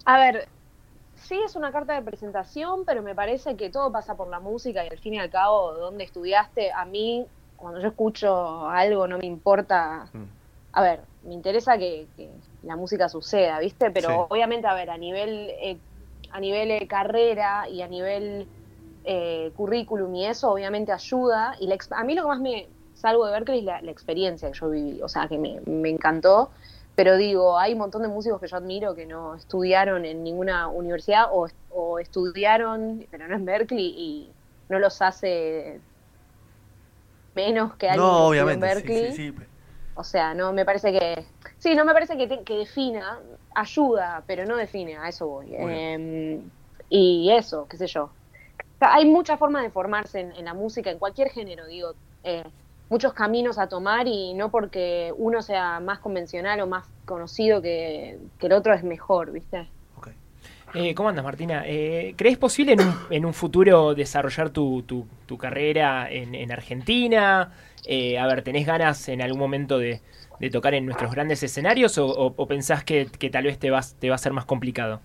A 0.09 0.19
ver, 0.19 0.49
sí 1.15 1.39
es 1.45 1.55
una 1.55 1.71
carta 1.71 1.93
de 1.93 2.01
presentación, 2.01 2.87
pero 2.87 3.03
me 3.03 3.15
parece 3.15 3.59
que 3.59 3.69
todo 3.69 3.93
pasa 3.93 4.17
por 4.17 4.31
la 4.31 4.41
música 4.41 4.83
y 4.83 4.89
al 4.89 4.99
fin 4.99 5.13
y 5.13 5.19
al 5.19 5.29
cabo, 5.29 5.75
donde 5.75 6.05
estudiaste, 6.05 6.73
a 6.73 6.87
mí, 6.87 7.27
cuando 7.57 7.79
yo 7.79 7.89
escucho 7.89 8.67
algo, 8.71 9.07
no 9.07 9.19
me 9.19 9.27
importa 9.27 10.09
Mm. 10.15 10.25
a 10.73 10.83
ver, 10.83 11.05
me 11.25 11.35
interesa 11.35 11.77
que, 11.77 12.09
que 12.17 12.31
la 12.63 12.77
música 12.77 13.11
suceda, 13.11 13.59
¿viste? 13.59 13.91
Pero 13.91 14.09
Sí. 14.09 14.15
obviamente, 14.31 14.67
a 14.67 14.73
ver, 14.73 14.89
a 14.89 14.97
nivel, 14.97 15.51
eh, 15.61 15.79
a 16.31 16.41
nivel 16.41 16.71
eh, 16.71 16.87
carrera 16.89 17.69
y 17.69 17.83
a 17.83 17.89
nivel 17.89 18.49
eh, 19.05 19.51
currículum 19.55 20.15
y 20.15 20.25
eso, 20.27 20.51
obviamente 20.51 20.93
ayuda. 20.93 21.55
Y 21.61 21.67
la 21.67 21.77
a 21.91 22.05
mí 22.05 22.15
lo 22.15 22.23
que 22.23 22.29
más 22.29 22.41
me 22.41 22.69
salgo 22.95 23.27
de 23.27 23.33
Berkeley 23.33 23.59
es 23.59 23.65
la, 23.67 23.83
la 23.83 23.91
experiencia 23.91 24.51
que 24.51 24.59
yo 24.59 24.71
viví, 24.71 25.03
o 25.03 25.09
sea, 25.09 25.29
que 25.29 25.37
me, 25.37 25.61
me 25.67 25.91
encantó. 25.91 26.51
Pero 26.99 27.17
digo, 27.17 27.59
hay 27.59 27.75
un 27.75 27.79
montón 27.81 28.03
de 28.03 28.09
músicos 28.09 28.41
que 28.41 28.49
yo 28.49 28.57
admiro 28.59 28.95
que 28.97 29.07
no 29.07 29.37
estudiaron 29.37 30.05
en 30.05 30.25
ninguna 30.25 30.69
universidad 30.69 31.27
o, 31.33 31.49
o 31.69 31.99
estudiaron, 32.01 33.07
pero 33.11 33.29
no 33.29 33.37
en 33.37 33.45
Berkeley, 33.47 33.95
y 33.97 34.37
no 34.69 34.79
los 34.81 35.01
hace 35.03 35.83
menos 37.35 37.77
que 37.77 37.89
alguien 37.89 38.17
que 38.17 38.23
No, 38.23 38.25
estudió 38.25 38.53
en 38.53 38.61
obviamente. 38.61 38.69
sí, 38.71 38.91
Berkeley. 38.91 39.13
sí, 39.13 39.33
sí. 39.33 39.45
O 39.95 40.05
sea, 40.05 40.35
no 40.35 40.53
me 40.53 40.65
parece 40.65 40.93
que. 40.93 41.27
Sí, 41.59 41.75
no 41.77 41.85
me 41.85 41.93
parece 41.95 42.17
que, 42.19 42.27
te- 42.29 42.45
que 42.45 42.57
defina, 42.59 43.23
ayuda, 43.55 44.25
pero 44.29 44.47
no 44.47 44.57
define, 44.57 44.97
a 44.99 45.09
eso 45.09 45.29
voy. 45.29 45.55
Eh, 45.57 46.43
y 46.89 47.31
eso, 47.33 47.69
qué 47.69 47.77
sé 47.77 47.87
yo. 47.89 48.05
O 48.05 48.15
sea, 48.81 48.95
hay 48.95 49.07
muchas 49.07 49.39
formas 49.39 49.63
de 49.63 49.71
formarse 49.71 50.21
en, 50.21 50.33
en 50.33 50.45
la 50.47 50.55
música, 50.55 50.91
en 50.91 50.99
cualquier 51.01 51.31
género, 51.31 51.67
digo. 51.67 51.97
eh, 52.25 52.45
muchos 52.89 53.13
caminos 53.15 53.59
a 53.59 53.69
tomar 53.69 54.07
y 54.09 54.35
no 54.35 54.51
porque 54.51 55.13
uno 55.17 55.43
sea 55.43 55.81
más 55.81 55.99
convencional 56.01 56.61
o 56.61 56.67
más 56.67 56.87
conocido 57.05 57.63
que, 57.63 58.19
que 58.39 58.47
el 58.47 58.53
otro 58.53 58.75
es 58.75 58.85
mejor, 58.85 59.33
¿viste? 59.33 59.73
Ok. 59.97 60.09
Eh, 60.73 60.95
¿Cómo 60.95 61.09
andas, 61.09 61.25
Martina? 61.25 61.65
Eh, 61.67 62.15
¿Crees 62.17 62.39
posible 62.39 62.73
en 62.73 62.81
un, 62.81 63.07
en 63.11 63.25
un 63.25 63.35
futuro 63.35 63.95
desarrollar 63.95 64.51
tu, 64.51 64.83
tu- 64.85 65.09
tu 65.27 65.39
carrera 65.39 66.11
en, 66.11 66.35
en 66.35 66.53
Argentina? 66.53 67.53
Eh, 67.85 68.19
a 68.19 68.27
ver, 68.27 68.43
¿tenés 68.43 68.67
ganas 68.67 69.09
en 69.09 69.23
algún 69.23 69.41
momento 69.41 69.79
de, 69.79 70.03
de 70.39 70.51
tocar 70.51 70.75
en 70.75 70.87
nuestros 70.87 71.11
grandes 71.13 71.43
escenarios 71.43 71.99
o, 71.99 72.07
o- 72.09 72.35
o 72.37 72.47
pensás 72.49 72.85
que, 72.85 73.07
que 73.19 73.31
tal 73.31 73.45
vez 73.45 73.59
te, 73.59 73.71
vas, 73.71 73.97
te 73.99 74.09
va 74.11 74.17
a 74.17 74.19
ser 74.19 74.33
más 74.33 74.45
complicado? 74.47 75.01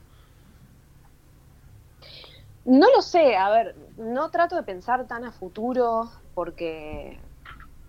No 2.66 2.88
lo 2.96 3.02
sé, 3.02 3.36
a 3.36 3.50
ver, 3.50 3.76
no 3.98 4.30
trato 4.32 4.56
de 4.56 4.64
pensar 4.64 5.06
tan 5.08 5.26
a 5.26 5.32
futuro 5.34 6.10
porque, 6.34 7.20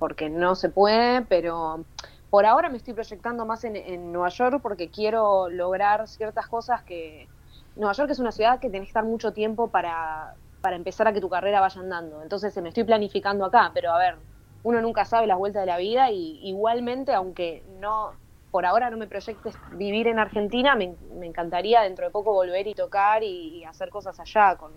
porque 0.05 0.29
no 0.29 0.55
se 0.55 0.69
puede, 0.69 1.23
pero 1.23 1.87
por 2.29 2.45
ahora 2.45 2.69
me 2.69 2.77
estoy 2.77 2.93
proyectando 2.93 3.47
más 3.47 3.65
en, 3.65 3.75
en 3.75 4.13
Nueva 4.13 4.29
York 4.29 4.61
porque 4.61 4.91
quiero 4.91 5.49
lograr 5.49 6.07
ciertas 6.09 6.47
cosas 6.47 6.83
que... 6.83 7.27
Nueva 7.75 7.95
York 7.95 8.11
es 8.11 8.19
una 8.19 8.31
ciudad 8.31 8.61
que 8.61 8.69
tenés 8.69 8.89
que 8.89 8.91
estar 8.91 9.05
mucho 9.07 9.33
tiempo 9.33 9.69
para, 9.69 10.35
para 10.61 10.77
empezar 10.77 11.09
a 11.09 11.15
que 11.15 11.23
tu 11.23 11.31
carrera 11.31 11.63
vaya 11.63 11.81
andando. 11.81 12.23
Entonces 12.23 12.55
me 12.61 12.69
estoy 12.69 12.85
planificando 12.85 13.47
acá, 13.47 13.71
pero 13.73 13.93
a 13.93 13.99
ver, 13.99 14.17
uno 14.63 14.83
nunca 14.83 15.07
sabe 15.07 15.27
las 15.27 15.39
vueltas 15.39 15.63
de 15.63 15.69
la 15.69 15.79
vida 15.79 16.11
y 16.11 16.39
igualmente, 16.43 17.15
aunque 17.15 17.65
no 17.81 18.13
por 18.51 18.67
ahora 18.67 18.91
no 18.91 18.99
me 18.99 19.07
proyectes 19.07 19.55
vivir 19.73 20.07
en 20.07 20.19
Argentina, 20.19 20.77
me, 20.77 20.95
encantaría 21.23 21.81
dentro 21.81 22.05
de 22.05 22.11
poco 22.11 22.35
volver 22.35 22.67
y 22.67 22.75
tocar 22.75 23.23
y 23.23 23.65
hacer 23.65 23.89
cosas 23.89 24.21
allá 24.21 24.57
con 24.57 24.71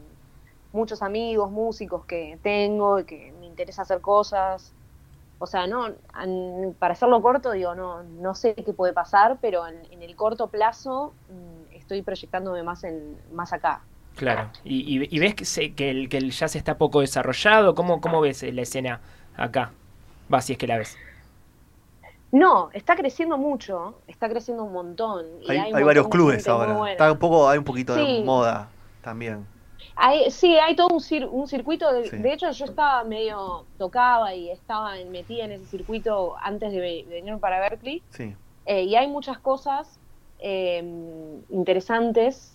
muchos 0.72 1.02
amigos, 1.02 1.52
músicos 1.52 2.06
que 2.06 2.40
tengo 2.42 3.00
y 3.00 3.04
que 3.04 3.34
me 3.40 3.46
interesa 3.46 3.82
hacer 3.82 4.00
cosas. 4.00 4.74
O 5.40 5.46
sea, 5.48 5.68
no, 5.68 5.86
an- 6.14 6.76
para 6.80 6.94
hacerlo 6.94 7.22
corto, 7.22 7.52
digo, 7.52 7.76
no, 7.76 8.04
no 8.04 8.34
sé 8.36 8.56
qué 8.56 8.74
puede 8.74 8.94
pasar, 8.94 9.38
pero 9.42 9.68
en, 9.68 9.86
en 9.92 10.02
el 10.02 10.16
corto 10.16 10.48
plazo 10.48 11.14
mm, 11.30 11.76
estoy 11.76 12.02
proyectándome 12.02 12.64
más 12.64 12.84
en 12.84 13.18
más 13.32 13.54
acá. 13.54 13.82
Claro. 14.16 14.50
¿Y, 14.64 14.98
y- 15.04 15.08
y 15.16 15.20
ves 15.20 15.36
que, 15.36 15.46
se- 15.46 15.74
que, 15.76 15.92
el, 15.92 16.10
que 16.10 16.18
el 16.18 16.32
jazz 16.32 16.56
está 16.56 16.78
poco 16.78 17.02
desarrollado? 17.02 17.76
¿Cómo, 17.76 18.02
¿Cómo 18.02 18.20
ves 18.22 18.42
la 18.44 18.62
escena 18.64 19.00
acá? 19.36 19.72
Va, 20.34 20.42
si 20.42 20.54
es 20.54 20.58
que 20.60 20.68
la 20.68 20.78
ves. 20.78 20.98
No, 22.32 22.70
está 22.74 22.96
creciendo 22.96 23.38
mucho, 23.38 23.96
está 24.08 24.28
creciendo 24.28 24.64
un 24.64 24.74
montón. 24.74 25.26
y 25.42 25.50
Hay, 25.50 25.58
un 25.58 25.64
hay 25.64 25.72
montón 25.72 25.86
varios 25.86 26.08
clubes 26.10 26.48
ahora. 26.48 26.92
Está 26.92 27.12
un 27.12 27.20
poco, 27.20 27.48
hay 27.50 27.58
un 27.58 27.64
poquito 27.64 27.96
de 27.96 28.24
moda 28.24 28.70
también. 29.02 29.46
Hay, 30.00 30.30
sí, 30.32 30.56
hay 30.58 30.76
todo 30.76 30.88
un, 30.90 31.00
cir- 31.00 31.28
un 31.30 31.48
circuito. 31.48 31.92
De, 31.92 32.08
Sí. 32.10 32.18
de 32.18 32.34
hecho, 32.34 32.52
yo 32.52 32.66
estaba 32.66 33.04
medio, 33.04 33.66
tocaba 33.78 34.34
y 34.36 34.52
estaba 34.52 34.94
metida 35.10 35.46
en 35.46 35.54
ese 35.54 35.66
circuito 35.66 36.36
antes 36.42 36.72
de, 36.72 36.80
ve- 36.80 37.06
de 37.08 37.16
venir 37.16 37.38
para 37.40 37.60
Berkeley. 37.60 38.04
Sí. 38.12 38.36
Eh, 38.66 38.84
y 38.84 38.96
hay 38.96 39.08
muchas 39.08 39.40
cosas 39.40 40.00
eh, 40.40 40.84
interesantes 41.50 42.54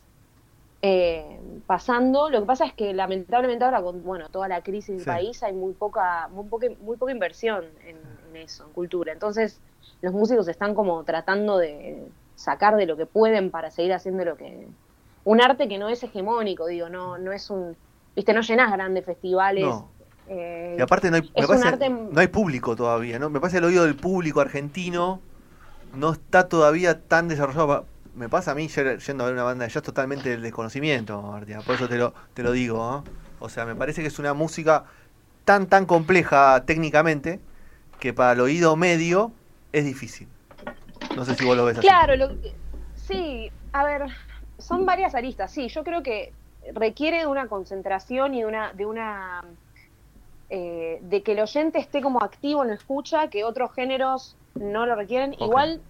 eh, 0.83 1.41
pasando. 1.67 2.29
Lo 2.31 2.41
que 2.41 2.47
pasa 2.47 2.65
es 2.67 2.75
que 2.75 2.93
lamentablemente 2.93 3.65
ahora 3.65 3.83
con 3.83 4.03
bueno 4.03 4.29
toda 4.29 4.49
la 4.49 4.63
crisis 4.63 4.89
del 4.97 5.01
Sí. 5.01 5.07
país 5.11 5.43
hay 5.43 5.53
muy 5.53 5.73
poca, 5.75 6.29
muy 6.29 6.47
poca, 6.49 6.67
muy 6.81 6.97
poca 6.97 7.13
inversión 7.13 7.65
en, 7.85 7.97
en 8.31 8.37
eso, 8.37 8.65
en 8.67 8.73
cultura. 8.73 9.13
Entonces 9.13 9.61
los 10.01 10.13
músicos 10.13 10.49
están 10.49 10.75
como 10.75 11.05
tratando 11.05 11.59
de 11.59 12.03
sacar 12.35 12.77
de 12.77 12.87
lo 12.87 12.97
que 12.97 13.07
pueden 13.07 13.51
para 13.51 13.71
seguir 13.71 13.93
haciendo 13.93 14.25
lo 14.25 14.37
que 14.37 14.67
un 15.25 15.41
arte 15.41 15.69
que 15.69 15.79
no 15.79 15.89
es 15.89 16.03
hegemónico, 16.03 16.67
digo, 16.67 16.89
no 16.89 17.19
no 17.19 17.33
es 17.33 17.49
un 17.51 17.77
viste 18.15 18.33
no 18.35 18.41
llenas 18.43 18.73
grandes 18.73 19.05
festivales. 19.05 19.65
No. 19.65 19.91
eh, 20.29 20.77
Y 20.79 20.83
aparte 20.83 21.11
no 21.11 21.17
hay, 21.17 21.23
me 21.23 21.29
es 21.35 21.49
un 21.49 21.57
parece- 21.57 21.69
arte- 21.69 21.89
no 21.91 22.21
hay 22.21 22.27
público 22.29 22.77
todavía, 22.77 23.19
¿no? 23.19 23.31
Me 23.31 23.41
parece 23.41 23.59
el 23.59 23.65
oído 23.65 23.85
del 23.85 23.95
público 23.97 24.41
argentino 24.41 25.21
no 25.97 26.13
está 26.13 26.49
todavía 26.49 27.01
tan 27.07 27.29
desarrollado. 27.29 27.67
pa- 27.69 27.85
Me 28.15 28.29
pasa 28.29 28.51
a 28.51 28.55
mí 28.55 28.69
yendo 28.69 29.25
a 29.25 29.27
ver 29.27 29.33
una 29.35 29.43
banda 29.43 29.65
de 29.65 29.71
jazz 29.71 29.83
totalmente 29.83 30.29
del 30.29 30.43
desconocimiento, 30.43 31.21
Martina. 31.23 31.61
Por 31.63 31.77
eso 31.77 31.89
te 31.89 31.97
lo, 31.97 32.13
te 32.35 32.43
lo 32.43 32.53
digo, 32.53 32.77
¿no? 32.77 33.05
O 33.41 33.49
sea, 33.49 33.65
me 33.65 33.75
parece 33.75 34.03
que 34.03 34.09
es 34.09 34.19
una 34.19 34.35
música 34.35 34.85
tan, 35.47 35.67
tan 35.67 35.87
compleja 35.87 36.63
técnicamente 36.67 37.41
que 38.01 38.13
para 38.13 38.33
el 38.33 38.41
oído 38.41 38.77
medio 38.77 39.33
es 39.73 39.85
difícil. 39.87 40.29
No 41.17 41.25
sé 41.25 41.35
si 41.35 41.45
vos 41.47 41.57
lo 41.57 41.65
ves 41.65 41.79
así. 41.79 41.87
Claro, 41.89 42.17
lo 42.17 42.29
que- 42.29 42.55
sí, 42.95 43.51
a 43.73 43.85
ver, 43.85 44.03
son 44.63 44.87
varias 44.87 45.15
aristas. 45.15 45.51
Sí, 45.51 45.69
yo 45.69 45.85
creo 45.85 46.03
que 46.03 46.33
requiere 46.73 47.19
de 47.21 47.27
una 47.27 47.49
concentración 47.49 48.35
y 48.35 48.41
de 48.41 48.47
una, 48.47 48.73
de 48.73 48.87
una 48.87 49.43
eh, 50.49 50.99
de 51.03 51.23
que 51.23 51.33
el 51.33 51.41
oyente 51.41 51.79
esté 51.79 52.01
como 52.01 52.23
activo 52.23 52.63
en 52.63 52.69
la 52.69 52.75
escucha, 52.75 53.29
que 53.29 53.45
otros 53.45 53.73
géneros 53.73 54.37
no 54.55 54.87
lo 54.87 54.95
requieren. 54.95 55.35
Igual, 55.39 55.83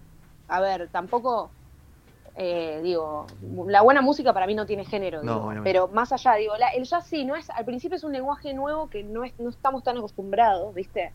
a 0.47 0.61
ver, 0.61 0.89
tampoco 0.89 1.51
eh, 2.35 2.79
digo, 2.81 3.27
la 3.67 3.81
buena 3.81 4.01
música 4.01 4.33
para 4.33 4.47
mí 4.47 4.55
no 4.55 4.65
tiene 4.65 4.85
género, 4.85 5.21
No, 5.21 5.33
digo, 5.49 5.63
pero 5.63 5.87
más 5.89 6.11
allá, 6.11 6.33
digo, 6.35 6.57
la- 6.57 6.69
el 6.69 6.83
jazz 6.85 7.05
sí, 7.05 7.25
no 7.25 7.35
es, 7.35 7.49
al 7.51 7.65
principio 7.65 7.95
es 7.97 8.03
un 8.03 8.13
lenguaje 8.13 8.53
nuevo 8.53 8.89
que 8.89 9.03
no 9.03 9.23
es, 9.23 9.33
no 9.37 9.49
estamos 9.49 9.83
tan 9.83 9.97
acostumbrados, 9.97 10.73
¿viste? 10.73 11.13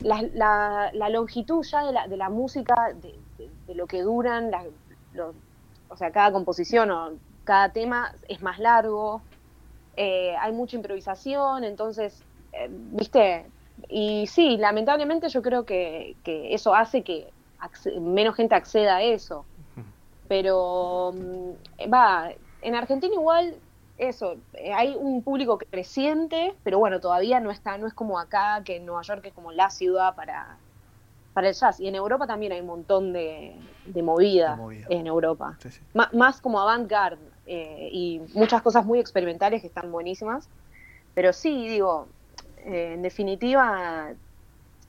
La, 0.00 0.22
la- 0.32 0.90
la 0.94 1.08
longitud 1.10 1.62
ya 1.64 1.84
de 1.84 1.92
la, 1.92 2.06
de 2.08 2.16
la 2.16 2.30
música, 2.30 2.74
de, 2.94 3.18
de- 3.36 3.50
de 3.66 3.74
lo 3.74 3.86
que 3.86 4.00
duran, 4.02 4.50
las- 4.50 4.66
lo- 5.12 5.34
o 5.88 5.96
sea, 5.96 6.10
cada 6.10 6.32
composición 6.32 6.90
o 6.90 7.12
cada 7.44 7.70
tema 7.70 8.12
es 8.28 8.42
más 8.42 8.58
largo, 8.58 9.22
eh, 9.96 10.36
hay 10.38 10.52
mucha 10.52 10.76
improvisación, 10.76 11.64
entonces, 11.64 12.22
eh, 12.52 12.68
¿viste? 12.70 13.46
Y 13.88 14.26
sí, 14.26 14.56
lamentablemente 14.56 15.28
yo 15.28 15.42
creo 15.42 15.64
que, 15.64 16.16
que 16.24 16.54
eso 16.54 16.74
hace 16.74 17.02
que 17.02 17.32
menos 18.00 18.36
gente 18.36 18.54
acceda 18.54 18.96
a 18.96 19.02
eso. 19.02 19.44
Pero 20.28 21.12
mm, 21.14 21.92
va, 21.92 22.30
en 22.62 22.74
Argentina 22.74 23.14
igual 23.14 23.54
eso, 23.96 24.36
eh, 24.54 24.72
hay 24.72 24.94
un 24.96 25.22
público 25.22 25.58
creciente, 25.58 26.54
pero 26.62 26.78
bueno, 26.78 27.00
todavía 27.00 27.40
no 27.40 27.50
está, 27.50 27.78
no 27.78 27.86
es 27.86 27.94
como 27.94 28.18
acá, 28.18 28.62
que 28.64 28.76
en 28.76 28.86
Nueva 28.86 29.02
York 29.02 29.24
es 29.26 29.32
como 29.32 29.50
la 29.52 29.70
ciudad 29.70 30.14
para, 30.14 30.58
para 31.38 31.48
el 31.50 31.54
jazz. 31.54 31.78
Y 31.80 31.86
en 31.88 31.94
Europa 31.94 32.26
también 32.26 32.52
hay 32.52 32.60
un 32.60 32.66
montón 32.66 33.12
de, 33.12 33.54
de 33.84 34.02
movida, 34.02 34.52
De 34.52 34.56
movida. 34.56 34.88
en 34.90 35.06
Europa. 35.06 35.56
Sí, 35.62 35.70
sí. 35.70 35.80
Má- 35.94 36.10
más 36.12 36.40
como 36.40 36.60
avant-garde 36.60 37.30
eh, 37.46 37.88
y 37.92 38.20
muchas 38.34 38.62
cosas 38.62 38.84
muy 38.84 38.98
experimentales 38.98 39.60
que 39.62 39.68
están 39.68 39.92
buenísimas. 39.92 40.50
Pero 41.14 41.32
sí, 41.32 41.68
digo, 41.68 42.08
eh, 42.58 42.94
en 42.94 43.02
definitiva, 43.02 44.14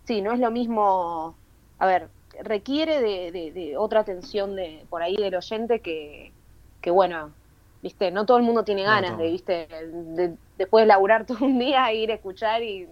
sí, 0.05 0.21
no 0.21 0.33
es 0.33 0.39
lo 0.39 0.51
mismo. 0.51 1.39
A 1.77 1.87
ver, 1.87 2.11
requiere 2.41 3.01
de, 3.01 3.31
de- 3.31 3.51
de 3.53 3.77
otra 3.77 4.01
atención 4.01 4.55
de 4.55 4.87
por 4.89 5.01
ahí 5.03 5.15
del 5.17 5.35
oyente 5.35 5.81
que, 5.81 6.35
que 6.81 6.91
bueno, 6.91 7.35
viste, 7.81 8.11
no 8.11 8.25
todo 8.25 8.37
el 8.37 8.43
mundo 8.43 8.63
tiene 8.63 8.83
No, 8.83 8.87
ganas 8.91 9.17
de, 9.17 9.23
viste, 9.31 9.67
de- 9.69 10.37
después 10.57 10.83
de 10.83 10.87
laburar 10.87 11.25
todo 11.27 11.45
un 11.45 11.59
día 11.59 11.91
ir 11.93 12.11
a 12.11 12.15
escuchar 12.15 12.63
y, 12.63 12.87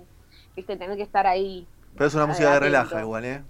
viste, 0.55 0.77
tener 0.77 0.97
que 0.97 1.03
estar 1.03 1.27
ahí. 1.27 1.69
Pero 1.97 2.07
es 2.07 2.15
una 2.15 2.25
música 2.27 2.53
que 2.53 2.59
relaja 2.59 3.01
igual, 3.01 3.25
¿eh? 3.25 3.41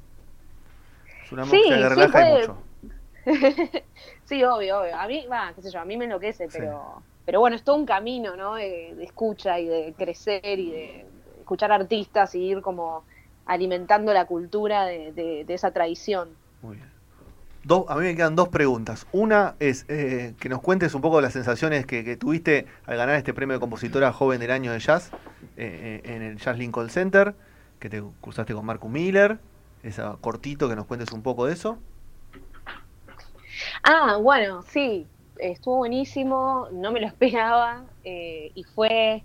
Es 1.25 1.32
una 1.32 1.46
Sí, 1.46 1.58
música 1.58 1.77
que 1.77 1.89
relaja 1.89 2.30
y 2.30 2.34
mucho. 2.34 2.58
sí, 4.25 4.44
obvio, 4.44 4.80
obvio. 4.80 4.96
A 4.96 5.08
mí, 5.08 5.25
va, 5.30 5.51
qué 5.56 5.62
sé 5.62 5.72
yo, 5.72 5.80
a 5.80 5.86
mí 5.86 5.98
me 5.98 6.06
enloquece, 6.06 6.48
Sí. 6.50 6.60
pero, 6.60 7.04
pero 7.25 7.39
bueno, 7.42 7.56
es 7.56 7.63
todo 7.63 7.75
un 7.75 7.86
camino, 7.86 8.36
¿no? 8.38 8.56
De, 8.56 8.94
de 8.96 9.04
escucha 9.04 9.60
y 9.60 9.66
de 9.68 9.94
crecer 9.98 10.60
y 10.60 10.72
de 10.72 11.06
escuchar 11.39 11.72
artistas 11.72 12.36
y 12.36 12.39
ir 12.39 12.62
como 12.62 13.04
alimentando 13.46 14.13
la 14.13 14.25
cultura 14.25 14.86
de, 14.86 15.12
de- 15.13 15.44
de 15.46 15.54
esa 15.54 15.72
tradición. 15.72 16.30
Muy 16.62 16.75
bien. 16.77 16.89
Dos, 17.63 17.86
a 17.89 17.96
mí 17.96 18.04
me 18.04 18.16
quedan 18.16 18.36
dos 18.38 18.48
preguntas. 18.48 19.08
Una 19.12 19.56
es 19.60 19.86
eh, 19.89 20.34
que 20.39 20.48
nos 20.48 20.62
cuentes 20.62 20.94
un 20.94 21.01
poco 21.01 21.20
las 21.20 21.34
sensaciones 21.34 21.86
que, 21.86 22.06
que 22.06 22.16
tuviste 22.16 22.66
al 22.86 22.96
ganar 22.96 23.16
este 23.16 23.34
premio 23.34 23.56
de 23.56 23.60
compositora 23.60 24.13
joven 24.13 24.39
del 24.39 24.51
año 24.51 24.72
de 24.72 24.80
jazz 24.80 25.12
eh, 25.58 26.01
eh, 26.06 26.13
en 26.16 26.22
el 26.22 26.38
Jazz 26.38 26.58
Lincoln 26.58 26.89
Center, 26.89 27.36
que 27.80 27.90
te 27.90 28.04
cruzaste 28.22 28.54
con 28.54 28.66
Marco 28.66 28.90
Miller. 28.90 29.40
esa 29.84 30.18
cortito, 30.20 30.68
que 30.70 30.76
nos 30.76 30.86
cuentes 30.86 31.12
un 31.12 31.22
poco 31.22 31.46
de 31.46 31.54
eso. 31.54 31.78
Ah, 33.84 34.18
bueno, 34.22 34.62
sí, 34.64 35.08
estuvo 35.40 35.78
buenísimo, 35.78 36.68
no 36.72 36.92
me 36.92 37.00
lo 37.00 37.08
esperaba 37.08 37.84
eh, 38.04 38.52
y 38.56 38.64
fue 38.64 39.24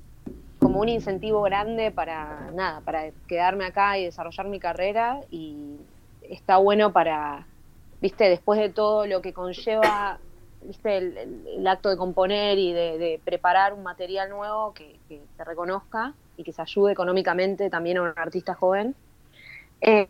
como 0.59 0.81
un 0.81 0.89
incentivo 0.89 1.43
grande 1.43 1.91
para 1.91 2.51
nada, 2.53 2.81
para 2.81 3.11
quedarme 3.27 3.67
acá 3.67 3.99
y 3.99 4.05
desarrollar 4.05 4.47
mi 4.47 4.61
carrera 4.61 5.21
y 5.31 5.77
está 6.23 6.59
bueno 6.59 6.93
para, 6.93 7.47
viste, 8.01 8.29
después 8.29 8.61
de 8.61 8.71
todo 8.71 9.07
lo 9.07 9.23
que 9.23 9.33
conlleva, 9.33 10.19
viste, 10.63 10.99
el, 10.99 11.67
acto 11.67 11.89
de 11.89 11.97
componer 11.97 12.59
y 12.59 12.73
de, 12.73 13.21
preparar 13.25 13.73
un 13.73 13.83
material 13.83 14.31
nuevo 14.31 14.73
que, 14.73 14.97
se 15.09 15.45
reconozca 15.45 16.15
y 16.43 16.45
que 16.45 16.53
se 16.53 16.61
ayude 16.61 16.93
económicamente 16.93 17.71
también 17.71 17.97
a 17.97 18.03
un 18.03 18.13
artista 18.17 18.55
joven. 18.55 18.95
Eh, 19.81 20.09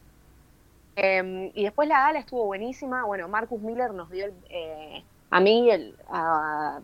em, 0.97 1.51
y 1.55 1.63
después 1.63 1.89
la 1.89 2.01
gala 2.01 2.19
estuvo 2.19 2.45
buenísima. 2.47 3.05
Bueno, 3.05 3.29
Marcus 3.29 3.61
Miller 3.61 3.93
nos 3.95 4.11
dio 4.11 4.27
eh, 4.51 5.05
a 5.31 5.41
mí, 5.41 5.71
el, 5.71 5.95
a 6.09 6.81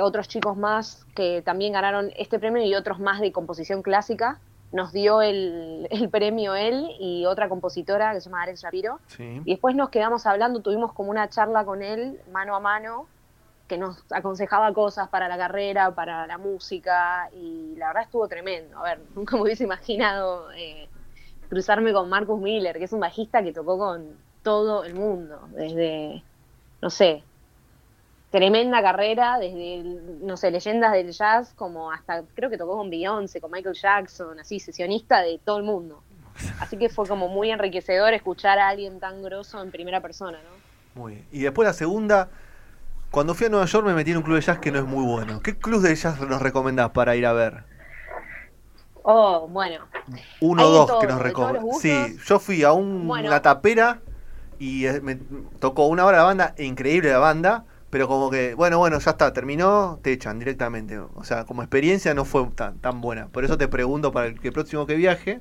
otros 0.00 0.28
chicos 0.28 0.56
más 0.56 1.04
que 1.14 1.42
también 1.42 1.72
ganaron 1.72 2.10
este 2.16 2.38
premio 2.38 2.62
y 2.62 2.74
otros 2.74 3.00
más 3.00 3.20
de 3.20 3.32
composición 3.32 3.82
clásica. 3.82 4.38
Nos 4.72 4.92
dio 4.92 5.20
el, 5.20 5.88
premio 6.12 6.54
él 6.54 6.88
y 7.00 7.26
otra 7.26 7.48
compositora 7.48 8.12
que 8.12 8.20
se 8.20 8.30
llama 8.30 8.44
Alex 8.44 8.62
Shapiro. 8.62 9.00
Y 9.18 9.50
después 9.50 9.74
nos 9.74 9.90
quedamos 9.90 10.26
hablando, 10.26 10.60
tuvimos 10.60 10.92
como 10.92 11.10
una 11.10 11.28
charla 11.28 11.64
con 11.64 11.82
él, 11.82 12.20
mano 12.30 12.54
a 12.54 12.60
mano, 12.60 13.06
que 13.66 13.78
nos 13.78 14.04
aconsejaba 14.10 14.72
cosas 14.72 15.08
para 15.08 15.28
la 15.28 15.36
carrera, 15.36 15.94
para 15.94 16.26
la 16.26 16.38
música, 16.38 17.28
y 17.34 17.59
la 17.80 17.88
verdad 17.88 18.02
estuvo 18.04 18.28
tremendo. 18.28 18.78
A 18.78 18.82
ver, 18.84 19.00
nunca 19.16 19.36
me 19.36 19.42
hubiese 19.42 19.64
imaginado 19.64 20.52
eh, 20.52 20.88
cruzarme 21.48 21.92
con 21.92 22.08
Marcus 22.08 22.40
Miller, 22.40 22.78
que 22.78 22.84
es 22.84 22.92
un 22.92 23.00
bajista 23.00 23.42
que 23.42 23.52
tocó 23.52 23.76
con 23.78 24.16
todo 24.42 24.84
el 24.84 24.94
mundo, 24.94 25.48
desde, 25.50 26.22
no 26.80 26.88
sé, 26.88 27.22
tremenda 28.30 28.80
carrera, 28.80 29.38
desde, 29.38 29.82
no 30.22 30.36
sé, 30.36 30.50
leyendas 30.50 30.92
del 30.92 31.10
jazz, 31.10 31.52
como 31.54 31.92
hasta, 31.92 32.22
creo 32.34 32.48
que 32.48 32.56
tocó 32.56 32.76
con 32.76 32.88
Beyoncé, 32.88 33.40
con 33.40 33.50
Michael 33.50 33.74
Jackson, 33.74 34.38
así, 34.40 34.60
sesionista 34.60 35.20
de 35.20 35.38
todo 35.44 35.58
el 35.58 35.64
mundo. 35.64 36.02
Así 36.58 36.78
que 36.78 36.88
fue 36.88 37.06
como 37.06 37.28
muy 37.28 37.50
enriquecedor 37.50 38.14
escuchar 38.14 38.58
a 38.58 38.68
alguien 38.68 38.98
tan 38.98 39.22
grosso 39.22 39.60
en 39.60 39.70
primera 39.70 40.00
persona, 40.00 40.38
¿no? 40.38 41.00
Muy 41.02 41.14
bien. 41.14 41.26
Y 41.32 41.40
después 41.40 41.66
la 41.66 41.74
segunda, 41.74 42.30
cuando 43.10 43.34
fui 43.34 43.46
a 43.46 43.50
Nueva 43.50 43.66
York 43.66 43.86
me 43.86 43.94
metí 43.94 44.10
en 44.10 44.18
un 44.18 44.22
club 44.22 44.36
de 44.36 44.42
jazz 44.42 44.58
que 44.58 44.70
no 44.70 44.78
es 44.78 44.84
muy 44.84 45.04
bueno. 45.04 45.40
¿Qué 45.40 45.56
club 45.56 45.82
de 45.82 45.94
jazz 45.94 46.20
nos 46.20 46.40
recomendás 46.40 46.90
para 46.90 47.16
ir 47.16 47.26
a 47.26 47.32
ver? 47.32 47.64
Oh, 49.02 49.48
bueno. 49.48 49.86
Uno 50.40 50.66
o 50.66 50.70
dos 50.70 51.00
que 51.00 51.06
nos 51.06 51.20
recomendás. 51.20 51.80
Sí, 51.80 52.18
yo 52.26 52.38
fui 52.38 52.62
a 52.62 52.72
un, 52.72 53.10
una 53.10 53.42
tapera 53.42 54.00
y 54.58 54.86
eh, 54.86 55.00
me 55.00 55.16
tocó 55.58 55.86
una 55.86 56.04
hora 56.04 56.18
la 56.18 56.24
banda, 56.24 56.54
increíble 56.58 57.10
la 57.10 57.18
banda 57.18 57.64
pero 57.90 58.06
como 58.06 58.30
que, 58.30 58.54
bueno, 58.54 58.78
bueno, 58.78 58.98
ya 59.00 59.10
está, 59.10 59.32
terminó, 59.32 59.98
te 60.00 60.12
echan 60.12 60.38
directamente. 60.38 60.98
O 60.98 61.24
sea, 61.24 61.44
como 61.44 61.62
experiencia 61.62 62.14
no 62.14 62.24
fue 62.24 62.46
tan, 62.54 62.78
tan 62.78 63.00
buena. 63.00 63.26
Por 63.26 63.44
eso 63.44 63.58
te 63.58 63.66
pregunto 63.66 64.12
para 64.12 64.26
el, 64.26 64.40
que 64.40 64.52
próximo 64.52 64.86
que 64.86 64.94
viaje, 64.94 65.40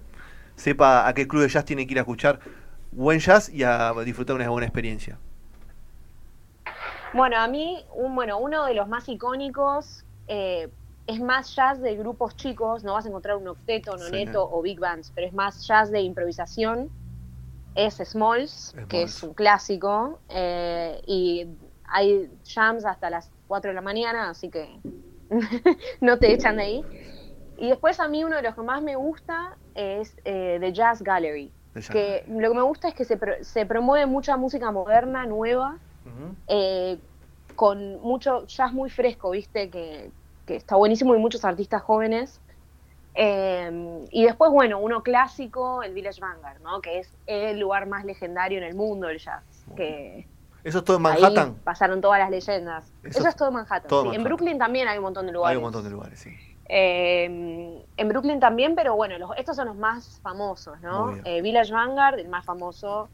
sepa 0.55 1.07
a 1.07 1.13
qué 1.13 1.27
club 1.27 1.43
de 1.43 1.49
jazz 1.49 1.63
tiene 1.63 1.85
que 1.85 1.93
ir 1.93 1.99
a 1.99 2.01
escuchar 2.01 2.39
buen 2.91 3.19
jazz 3.19 3.49
y 3.49 3.63
a 3.63 3.93
disfrutar 4.03 4.35
una 4.35 4.49
buena 4.49 4.65
experiencia. 4.65 5.19
Bueno, 7.13 7.37
a 7.37 7.47
mí, 7.47 7.83
un, 7.93 8.15
bueno, 8.15 8.37
uno 8.37 8.65
de 8.65 8.73
los 8.73 8.87
más 8.87 9.07
icónicos 9.09 10.05
eh, 10.27 10.69
es 11.07 11.19
más 11.19 11.55
jazz 11.55 11.81
de 11.81 11.95
grupos 11.95 12.35
chicos, 12.35 12.83
no 12.83 12.93
vas 12.93 13.05
a 13.05 13.09
encontrar 13.09 13.35
un 13.35 13.47
octeto, 13.47 13.97
noneto 13.97 14.47
o 14.47 14.61
big 14.61 14.79
bands, 14.79 15.11
pero 15.15 15.25
es 15.25 15.33
más 15.33 15.65
jazz 15.65 15.89
de 15.91 16.01
improvisación. 16.01 16.91
Es 17.73 17.95
Smalls, 17.95 18.75
que 18.87 19.03
es 19.03 19.23
un 19.23 19.33
clásico, 19.33 20.19
eh, 20.29 21.01
y 21.07 21.47
hay 21.85 22.29
jams 22.43 22.85
hasta 22.85 23.09
las 23.09 23.31
4 23.47 23.69
de 23.71 23.75
la 23.75 23.81
mañana, 23.81 24.29
así 24.29 24.49
que 24.49 24.67
no 26.01 26.19
te 26.19 26.33
echan 26.33 26.57
de 26.57 26.63
ahí. 26.63 26.85
Y 27.57 27.69
después 27.69 27.99
a 27.99 28.07
mí 28.07 28.23
uno 28.23 28.35
de 28.35 28.41
los 28.43 28.53
que 28.53 28.61
más 28.61 28.81
me 28.81 28.95
gusta 28.95 29.57
es 29.73 30.15
eh, 30.25 30.57
The 30.59 30.73
Jazz 30.73 31.01
Gallery. 31.01 31.51
que 31.89 32.23
lo 32.27 32.49
que 32.49 32.55
me 32.55 32.61
gusta 32.61 32.89
es 32.89 32.93
que 32.93 33.05
se, 33.05 33.17
se 33.43 33.65
promueve 33.65 34.05
mucha 34.05 34.37
música 34.37 34.71
moderna, 34.71 35.25
nueva, 35.25 35.77
eh, 36.47 36.97
con 37.55 37.99
mucho 38.01 38.45
jazz 38.47 38.73
muy 38.73 38.89
fresco, 38.89 39.31
¿viste? 39.31 39.69
Que, 39.69 40.11
que, 40.45 40.55
está 40.55 40.75
buenísimo 40.75 41.15
y 41.15 41.19
muchos 41.19 41.43
artistas 41.45 41.81
jóvenes. 41.81 42.39
Eh, 43.15 44.05
y 44.11 44.23
después, 44.23 44.51
bueno, 44.51 44.79
uno 44.79 45.03
clásico, 45.03 45.83
el 45.83 45.93
Village 45.93 46.21
Vanguard, 46.21 46.61
¿no? 46.61 46.81
Que 46.81 46.99
es 46.99 47.13
el 47.25 47.59
lugar 47.59 47.87
más 47.87 48.05
legendario 48.05 48.57
en 48.57 48.63
el 48.63 48.75
mundo 48.75 49.07
del 49.07 49.19
jazz. 49.19 49.43
Que, 49.75 50.27
¿Eso 50.63 50.79
es 50.79 50.83
todo 50.83 50.97
en 50.97 51.03
Manhattan? 51.03 51.55
pasaron 51.63 52.01
todas 52.01 52.19
las 52.19 52.29
leyendas. 52.29 52.91
Eso, 53.03 53.27
es 53.27 53.35
todo 53.35 53.49
en 53.49 53.55
Manhattan. 53.55 54.13
En 54.13 54.23
Brooklyn 54.23 54.57
también 54.57 54.87
hay 54.87 54.97
un 54.97 55.03
montón 55.03 55.25
de 55.25 55.31
lugares. 55.31 55.51
Hay 55.51 55.57
un 55.57 55.63
montón 55.63 55.83
de 55.83 55.89
lugares, 55.89 56.19
sí. 56.19 56.31
Eh, 56.71 57.83
en 57.97 58.07
Brooklyn 58.07 58.39
también, 58.39 58.75
pero 58.75 58.95
bueno, 58.95 59.33
estos 59.35 59.55
son 59.55 59.67
los 59.67 59.75
más 59.75 60.19
famosos, 60.21 60.79
¿no? 60.81 61.17
Eh, 61.25 61.41
Village 61.41 61.73
Vanguard, 61.73 62.19
el 62.19 62.27
más 62.27 62.45
famoso. 62.45 63.09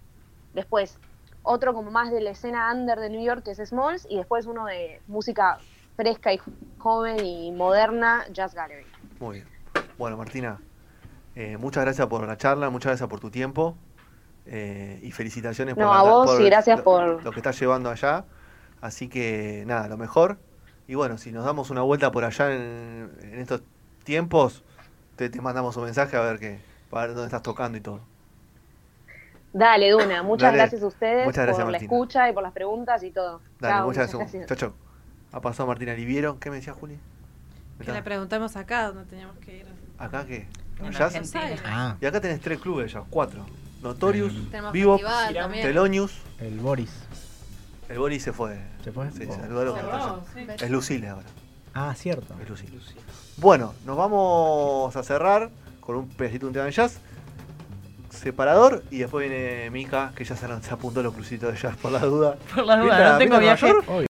Después, 0.53 0.97
otro 1.45 1.73
como 1.73 1.91
más 1.91 2.11
de 2.11 2.21
la 2.21 2.31
escena 2.31 2.71
under 2.73 2.99
de 2.99 3.09
New 3.09 3.23
York, 3.23 3.43
que 3.43 3.51
es 3.51 3.69
Smalls. 3.69 4.05
Y 4.09 4.17
después 4.17 4.45
uno 4.45 4.65
de 4.65 5.01
música 5.07 5.57
fresca 5.95 6.33
y 6.33 6.39
joven 6.77 7.25
y 7.25 7.51
moderna, 7.51 8.25
Jazz 8.31 8.53
Gallery. 8.53 8.85
Muy 9.19 9.37
bien. 9.37 9.47
Bueno, 9.97 10.17
Martina, 10.17 10.59
eh, 11.35 11.57
muchas 11.57 11.83
gracias 11.83 12.07
por 12.07 12.27
la 12.27 12.37
charla, 12.37 12.69
muchas 12.69 12.91
gracias 12.91 13.09
por 13.09 13.19
tu 13.19 13.29
tiempo. 13.29 13.77
Eh, 14.47 14.99
y 15.01 15.11
felicitaciones 15.11 15.73
por, 15.73 15.85
vos 15.85 16.39
y 16.39 16.43
gracias 16.43 16.77
lo, 16.77 16.83
por 16.83 17.23
lo 17.23 17.31
que 17.31 17.39
estás 17.39 17.59
llevando 17.59 17.89
allá. 17.89 18.25
Así 18.81 19.07
que 19.07 19.63
nada, 19.65 19.87
lo 19.87 19.97
mejor. 19.97 20.37
Y 20.87 20.95
bueno, 20.95 21.17
si 21.17 21.31
nos 21.31 21.45
damos 21.45 21.71
una 21.71 21.81
vuelta 21.81 22.11
por 22.11 22.23
allá 22.23 22.53
en, 22.53 23.09
estos 23.39 23.63
tiempos, 24.03 24.63
te, 25.15 25.29
mandamos 25.41 25.75
un 25.77 25.85
mensaje 25.85 26.15
a 26.15 26.21
ver 26.21 26.39
que 26.39 26.59
para 26.89 27.07
ver 27.07 27.15
dónde 27.15 27.27
estás 27.27 27.41
tocando 27.41 27.77
y 27.77 27.81
todo. 27.81 28.01
Dale, 29.55 29.89
Duna. 29.89 30.21
Muchas 30.21 30.53
gracias 30.53 30.83
a 30.83 30.87
ustedes 30.87 31.33
por 31.33 31.71
la 31.71 31.77
escucha 31.77 32.29
y 32.29 32.33
por 32.33 32.43
las 32.43 32.51
preguntas 32.51 33.01
y 33.03 33.11
todo. 33.11 33.39
Dale, 33.57 33.85
muchas, 33.85 34.13
gracias. 34.13 34.47
Chau, 34.47 34.57
chau. 34.57 34.73
Ha 35.31 35.39
pasado 35.39 35.65
Martina 35.67 35.93
Liviero. 35.93 36.39
¿Qué 36.41 36.49
me 36.49 36.57
decía 36.57 36.73
Juli? 36.73 36.99
Que 37.79 37.93
le 37.93 38.03
preguntamos 38.03 38.57
acá 38.57 38.87
dónde 38.87 39.05
teníamos 39.05 39.37
que 39.37 39.59
ir. 39.59 39.65
¿Acá 39.97 40.25
qué? 40.25 40.47
Ah. 41.63 41.95
Y 42.01 42.05
acá 42.05 42.19
tenés 42.19 42.41
tres 42.41 42.59
clubes 42.59 42.91
ya, 42.91 43.03
cuatro. 43.09 43.45
Notorious, 43.81 44.33
Vivo, 44.73 44.99
Telonius. 45.61 46.21
El 46.39 46.59
Boris. 46.59 46.91
El 47.87 47.99
Boris 47.99 48.23
se 48.23 48.33
fue. 48.33 48.59
¿Se 48.83 48.91
fue? 48.91 49.09
Sí, 49.11 49.25
oh. 49.25 50.21
Es 50.59 50.69
Lucile 50.69 51.07
ahora. 51.07 51.27
Ah, 51.73 51.93
cierto. 51.95 52.35
Es 52.41 52.49
Lucile. 52.49 52.77
Bueno, 53.37 53.73
nos 53.85 53.95
vamos 53.95 54.93
a 54.97 55.03
cerrar 55.03 55.49
con 55.79 55.95
un 55.95 56.09
pedacito 56.09 56.45
de 56.45 56.47
un 56.47 56.53
tema 56.53 56.65
de 56.65 56.71
jazz. 56.71 56.99
Separador 58.15 58.83
y 58.91 58.99
después 58.99 59.29
viene 59.29 59.69
Mika, 59.69 60.11
que 60.15 60.23
ya 60.23 60.35
se, 60.35 60.45
apuntó 60.71 61.03
los 61.03 61.13
crucitos 61.13 61.53
de 61.53 61.59
jazz 61.59 61.75
por 61.77 61.91
la 61.91 61.99
duda. 61.99 62.37
Por 62.53 62.65
la 62.65 62.77
duda, 62.77 63.13
no 63.13 63.17
tengo 63.17 63.39
viaje. 63.39 63.73